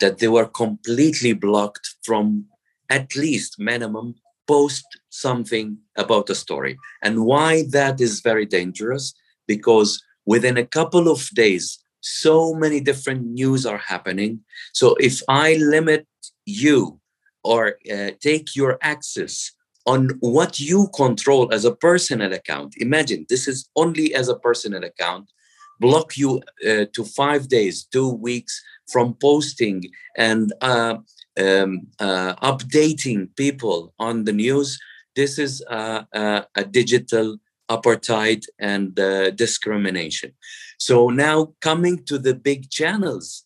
that 0.00 0.18
they 0.18 0.28
were 0.28 0.46
completely 0.46 1.32
blocked 1.32 1.96
from 2.02 2.46
at 2.88 3.14
least 3.14 3.58
minimum 3.58 4.14
post 4.46 4.84
something 5.10 5.78
about 5.96 6.30
a 6.30 6.34
story. 6.34 6.78
And 7.02 7.24
why 7.24 7.64
that 7.70 8.00
is 8.00 8.20
very 8.20 8.46
dangerous? 8.46 9.14
Because 9.46 10.02
within 10.26 10.56
a 10.56 10.66
couple 10.66 11.08
of 11.08 11.28
days, 11.30 11.78
so 12.00 12.54
many 12.54 12.80
different 12.80 13.24
news 13.26 13.66
are 13.66 13.78
happening. 13.78 14.40
So 14.72 14.94
if 15.00 15.22
I 15.28 15.54
limit 15.54 16.06
you 16.46 17.00
or 17.44 17.76
uh, 17.92 18.10
take 18.20 18.56
your 18.56 18.78
access 18.82 19.52
on 19.86 20.10
what 20.20 20.60
you 20.60 20.88
control 20.94 21.52
as 21.52 21.64
a 21.64 21.74
personal 21.74 22.32
account, 22.32 22.74
imagine 22.78 23.26
this 23.28 23.48
is 23.48 23.68
only 23.76 24.14
as 24.14 24.28
a 24.28 24.38
personal 24.38 24.84
account, 24.84 25.30
block 25.78 26.16
you 26.16 26.40
uh, 26.66 26.84
to 26.92 27.04
five 27.04 27.48
days, 27.48 27.84
two 27.84 28.10
weeks 28.10 28.62
from 28.90 29.14
posting 29.14 29.84
and 30.16 30.52
uh, 30.60 30.96
um, 31.40 31.86
uh, 31.98 32.34
updating 32.36 33.34
people 33.36 33.94
on 33.98 34.24
the 34.24 34.32
news. 34.32 34.78
This 35.16 35.38
is 35.38 35.62
a 35.70 36.64
digital 36.70 37.38
apartheid 37.70 38.44
and 38.58 38.98
uh, 38.98 39.30
discrimination. 39.30 40.32
So 40.78 41.08
now 41.08 41.54
coming 41.60 42.04
to 42.04 42.18
the 42.18 42.34
big 42.34 42.70
channels, 42.70 43.44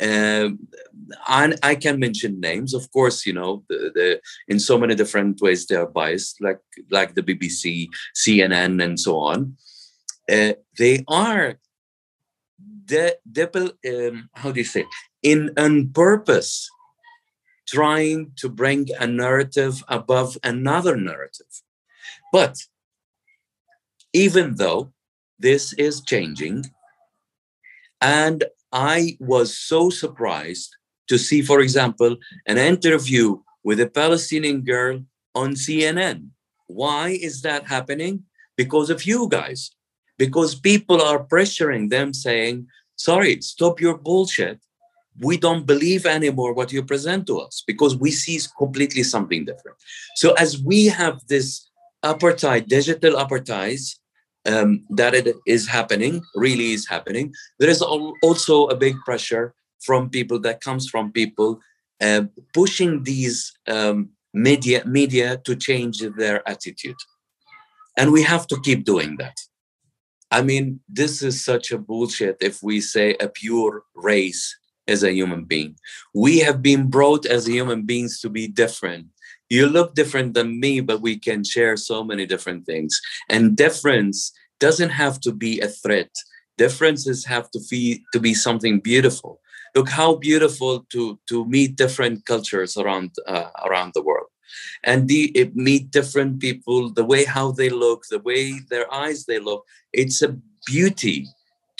uh, 0.00 0.48
I, 1.26 1.54
I, 1.62 1.74
can 1.76 2.00
mention 2.00 2.40
names, 2.40 2.74
of 2.74 2.90
course. 2.90 3.26
You 3.26 3.34
know, 3.34 3.62
the, 3.68 3.92
the, 3.94 4.20
in 4.48 4.58
so 4.58 4.78
many 4.78 4.94
different 4.94 5.40
ways 5.40 5.66
they 5.66 5.76
are 5.76 5.86
biased, 5.86 6.40
like 6.40 6.60
like 6.90 7.14
the 7.14 7.22
BBC, 7.22 7.88
CNN, 8.16 8.82
and 8.82 8.98
so 8.98 9.18
on. 9.18 9.56
Uh, 10.30 10.54
they 10.78 11.04
are 11.08 11.58
the 12.86 13.16
de- 13.30 14.08
um, 14.08 14.28
how 14.34 14.50
do 14.50 14.60
you 14.60 14.64
say 14.64 14.84
in 15.22 15.50
on 15.56 15.90
purpose 15.90 16.68
trying 17.66 18.32
to 18.36 18.48
bring 18.48 18.88
a 18.98 19.06
narrative 19.06 19.84
above 19.88 20.36
another 20.42 20.96
narrative, 20.96 21.62
but 22.32 22.56
even 24.12 24.56
though 24.56 24.92
this 25.38 25.72
is 25.74 26.02
changing. 26.02 26.64
And 28.00 28.44
I 28.72 29.16
was 29.20 29.56
so 29.56 29.90
surprised 29.90 30.76
to 31.08 31.18
see, 31.18 31.42
for 31.42 31.60
example, 31.60 32.16
an 32.46 32.58
interview 32.58 33.40
with 33.64 33.80
a 33.80 33.86
Palestinian 33.86 34.62
girl 34.62 35.02
on 35.34 35.54
CNN. 35.54 36.28
Why 36.66 37.10
is 37.10 37.42
that 37.42 37.66
happening? 37.66 38.24
Because 38.56 38.90
of 38.90 39.04
you 39.04 39.28
guys. 39.28 39.70
Because 40.18 40.54
people 40.54 41.02
are 41.02 41.24
pressuring 41.24 41.90
them 41.90 42.14
saying, 42.14 42.66
sorry, 42.96 43.40
stop 43.40 43.80
your 43.80 43.98
bullshit. 43.98 44.60
We 45.20 45.36
don't 45.36 45.66
believe 45.66 46.06
anymore 46.06 46.54
what 46.54 46.72
you 46.72 46.82
present 46.82 47.26
to 47.26 47.38
us 47.40 47.62
because 47.66 47.96
we 47.96 48.10
see 48.10 48.40
completely 48.56 49.02
something 49.02 49.44
different. 49.44 49.76
So, 50.16 50.32
as 50.34 50.58
we 50.58 50.86
have 50.86 51.20
this 51.28 51.68
apartheid, 52.02 52.68
digital 52.68 53.14
apartheid, 53.14 53.82
um, 54.46 54.84
that 54.90 55.14
it 55.14 55.36
is 55.46 55.68
happening, 55.68 56.22
really 56.34 56.72
is 56.72 56.88
happening. 56.88 57.32
There 57.58 57.70
is 57.70 57.82
also 57.82 58.66
a 58.66 58.76
big 58.76 58.96
pressure 59.04 59.54
from 59.80 60.10
people 60.10 60.38
that 60.40 60.60
comes 60.60 60.88
from 60.88 61.12
people 61.12 61.60
uh, 62.00 62.22
pushing 62.52 63.04
these 63.04 63.52
um, 63.68 64.10
media 64.34 64.84
media 64.84 65.38
to 65.44 65.54
change 65.54 65.98
their 66.16 66.46
attitude, 66.48 66.96
and 67.96 68.12
we 68.12 68.22
have 68.22 68.46
to 68.48 68.60
keep 68.60 68.84
doing 68.84 69.16
that. 69.18 69.36
I 70.30 70.42
mean, 70.42 70.80
this 70.88 71.22
is 71.22 71.44
such 71.44 71.70
a 71.70 71.78
bullshit 71.78 72.38
if 72.40 72.62
we 72.62 72.80
say 72.80 73.16
a 73.20 73.28
pure 73.28 73.84
race 73.94 74.56
as 74.88 75.04
a 75.04 75.12
human 75.12 75.44
being. 75.44 75.76
We 76.14 76.38
have 76.38 76.62
been 76.62 76.88
brought 76.88 77.26
as 77.26 77.46
human 77.46 77.82
beings 77.82 78.20
to 78.20 78.30
be 78.30 78.48
different 78.48 79.06
you 79.52 79.66
look 79.68 79.94
different 79.94 80.32
than 80.32 80.58
me, 80.58 80.80
but 80.80 81.02
we 81.02 81.18
can 81.18 81.44
share 81.44 81.76
so 81.76 82.02
many 82.02 82.24
different 82.24 82.64
things. 82.64 82.98
And 83.28 83.54
difference 83.54 84.32
doesn't 84.58 84.88
have 85.02 85.20
to 85.20 85.30
be 85.30 85.60
a 85.60 85.68
threat. 85.68 86.10
Differences 86.56 87.26
have 87.26 87.50
to 87.50 87.60
be 87.70 88.02
to 88.14 88.18
be 88.20 88.32
something 88.32 88.80
beautiful. 88.80 89.40
Look 89.74 89.90
how 89.90 90.16
beautiful 90.16 90.86
to 90.92 91.18
to 91.28 91.44
meet 91.44 91.76
different 91.76 92.24
cultures 92.24 92.78
around 92.78 93.10
uh, 93.26 93.50
around 93.66 93.92
the 93.92 94.04
world, 94.08 94.30
and 94.84 95.08
the, 95.08 95.22
meet 95.54 95.90
different 95.90 96.40
people. 96.40 96.90
The 96.90 97.08
way 97.12 97.24
how 97.24 97.52
they 97.52 97.70
look, 97.84 98.00
the 98.08 98.22
way 98.30 98.42
their 98.70 98.86
eyes 99.02 99.26
they 99.26 99.38
look. 99.38 99.66
It's 99.92 100.22
a 100.22 100.36
beauty 100.66 101.26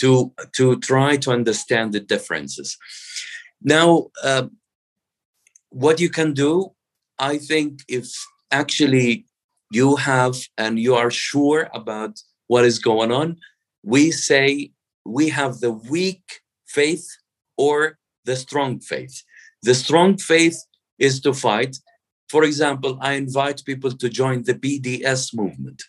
to 0.00 0.32
to 0.58 0.76
try 0.90 1.16
to 1.24 1.30
understand 1.38 1.92
the 1.92 2.00
differences. 2.00 2.76
Now, 3.62 4.10
uh, 4.22 4.48
what 5.70 6.00
you 6.00 6.10
can 6.10 6.34
do 6.34 6.72
I 7.18 7.38
think 7.38 7.80
if 7.88 8.08
actually 8.50 9.26
you 9.70 9.96
have 9.96 10.36
and 10.58 10.78
you 10.78 10.94
are 10.94 11.10
sure 11.10 11.70
about 11.74 12.20
what 12.46 12.64
is 12.64 12.78
going 12.78 13.12
on, 13.12 13.36
we 13.82 14.10
say 14.10 14.72
we 15.04 15.28
have 15.30 15.60
the 15.60 15.72
weak 15.72 16.22
faith 16.66 17.06
or 17.56 17.98
the 18.24 18.36
strong 18.36 18.80
faith. 18.80 19.22
The 19.62 19.74
strong 19.74 20.18
faith 20.18 20.58
is 20.98 21.20
to 21.20 21.32
fight. 21.32 21.76
For 22.28 22.44
example, 22.44 22.98
I 23.00 23.14
invite 23.14 23.64
people 23.64 23.92
to 23.92 24.08
join 24.08 24.42
the 24.42 24.54
BDS 24.54 25.34
movement. 25.34 25.82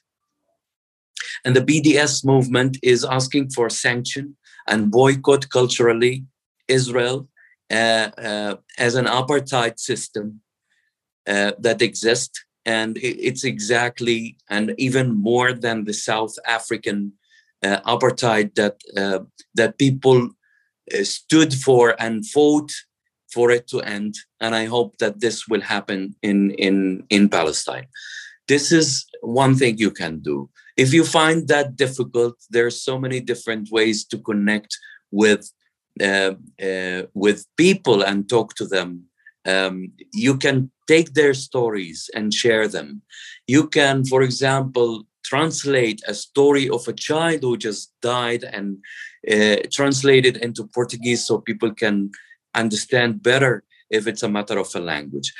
And 1.45 1.55
the 1.55 1.61
BDS 1.61 2.25
movement 2.25 2.77
is 2.83 3.03
asking 3.03 3.49
for 3.51 3.69
sanction 3.69 4.37
and 4.67 4.91
boycott 4.91 5.49
culturally 5.49 6.25
Israel 6.67 7.27
uh, 7.71 8.09
uh, 8.17 8.55
as 8.77 8.95
an 8.95 9.05
apartheid 9.05 9.79
system 9.79 10.42
uh, 11.27 11.51
that 11.59 11.81
exist. 11.81 12.45
And 12.65 12.97
it's 13.01 13.43
exactly, 13.43 14.37
and 14.49 14.73
even 14.77 15.13
more 15.13 15.51
than 15.51 15.83
the 15.83 15.93
South 15.93 16.33
African 16.47 17.13
uh, 17.61 17.81
apartheid 17.81 18.55
that 18.55 18.77
uh, 18.97 19.19
that 19.55 19.77
people 19.77 20.29
uh, 20.93 21.03
stood 21.03 21.53
for 21.53 21.95
and 21.99 22.25
fought 22.25 22.71
for 23.33 23.51
it 23.51 23.67
to 23.67 23.81
end. 23.81 24.15
And 24.39 24.55
I 24.55 24.65
hope 24.65 24.97
that 24.99 25.19
this 25.19 25.47
will 25.47 25.61
happen 25.61 26.15
in, 26.21 26.51
in, 26.51 27.03
in 27.09 27.29
Palestine. 27.29 27.87
This 28.47 28.71
is 28.71 29.05
one 29.21 29.55
thing 29.55 29.77
you 29.77 29.91
can 29.91 30.19
do. 30.19 30.49
If 30.77 30.93
you 30.93 31.03
find 31.03 31.47
that 31.47 31.75
difficult, 31.75 32.35
there 32.49 32.65
are 32.65 32.71
so 32.71 32.99
many 32.99 33.19
different 33.19 33.69
ways 33.71 34.05
to 34.05 34.17
connect 34.17 34.77
with 35.11 35.51
uh, 36.01 36.33
with 37.13 37.45
people 37.55 38.01
and 38.01 38.27
talk 38.27 38.55
to 38.55 38.65
them. 38.65 39.03
Um, 39.45 39.91
you 40.13 40.37
can 40.37 40.71
take 40.87 41.13
their 41.13 41.33
stories 41.33 42.09
and 42.15 42.33
share 42.33 42.67
them. 42.67 43.01
You 43.47 43.67
can, 43.67 44.05
for 44.05 44.21
example, 44.21 45.03
translate 45.23 46.01
a 46.07 46.13
story 46.13 46.69
of 46.69 46.87
a 46.87 46.93
child 46.93 47.41
who 47.41 47.57
just 47.57 47.91
died 48.01 48.43
and 48.43 48.77
uh, 49.31 49.57
translate 49.71 50.25
it 50.25 50.37
into 50.37 50.67
Portuguese 50.67 51.25
so 51.25 51.39
people 51.39 51.73
can 51.73 52.11
understand 52.55 53.23
better 53.23 53.63
if 53.89 54.07
it's 54.07 54.23
a 54.23 54.29
matter 54.29 54.57
of 54.59 54.69
a 54.75 54.79
language. 54.79 55.33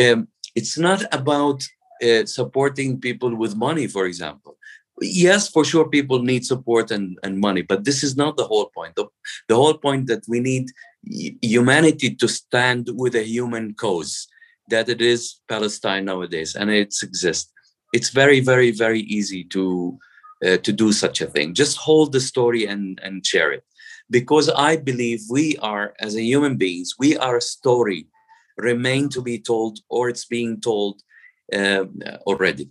Um, 0.00 0.28
it's 0.54 0.78
not 0.78 1.02
about 1.14 1.62
uh, 2.02 2.24
supporting 2.26 3.00
people 3.00 3.34
with 3.36 3.56
money, 3.56 3.86
for 3.86 4.06
example. 4.06 4.56
Yes, 5.00 5.48
for 5.50 5.64
sure, 5.64 5.88
people 5.88 6.22
need 6.22 6.46
support 6.46 6.90
and, 6.90 7.18
and 7.22 7.38
money, 7.38 7.62
but 7.62 7.84
this 7.84 8.02
is 8.02 8.16
not 8.16 8.36
the 8.36 8.46
whole 8.46 8.70
point. 8.74 8.96
The, 8.96 9.06
the 9.48 9.54
whole 9.54 9.74
point 9.74 10.06
that 10.06 10.24
we 10.26 10.40
need 10.40 10.70
humanity 11.42 12.14
to 12.14 12.28
stand 12.28 12.90
with 12.94 13.14
a 13.14 13.22
human 13.22 13.74
cause, 13.74 14.26
that 14.68 14.88
it 14.88 15.00
is 15.00 15.40
Palestine 15.48 16.04
nowadays, 16.04 16.56
and 16.56 16.70
it 16.70 16.94
exists. 17.02 17.52
It's 17.92 18.10
very, 18.10 18.40
very, 18.40 18.72
very 18.72 19.00
easy 19.00 19.44
to 19.44 19.98
uh, 20.44 20.58
to 20.58 20.72
do 20.72 20.92
such 20.92 21.20
a 21.22 21.26
thing. 21.26 21.54
Just 21.54 21.76
hold 21.78 22.12
the 22.12 22.20
story 22.20 22.66
and 22.66 23.00
and 23.02 23.24
share 23.24 23.52
it, 23.52 23.64
because 24.10 24.48
I 24.50 24.76
believe 24.76 25.20
we 25.30 25.56
are, 25.58 25.94
as 26.00 26.14
a 26.16 26.22
human 26.22 26.56
beings, 26.56 26.94
we 26.98 27.16
are 27.16 27.36
a 27.36 27.50
story, 27.56 28.08
remain 28.58 29.08
to 29.10 29.22
be 29.22 29.38
told, 29.38 29.78
or 29.88 30.08
it's 30.08 30.26
being 30.26 30.60
told 30.60 31.02
um, 31.52 32.00
already. 32.26 32.70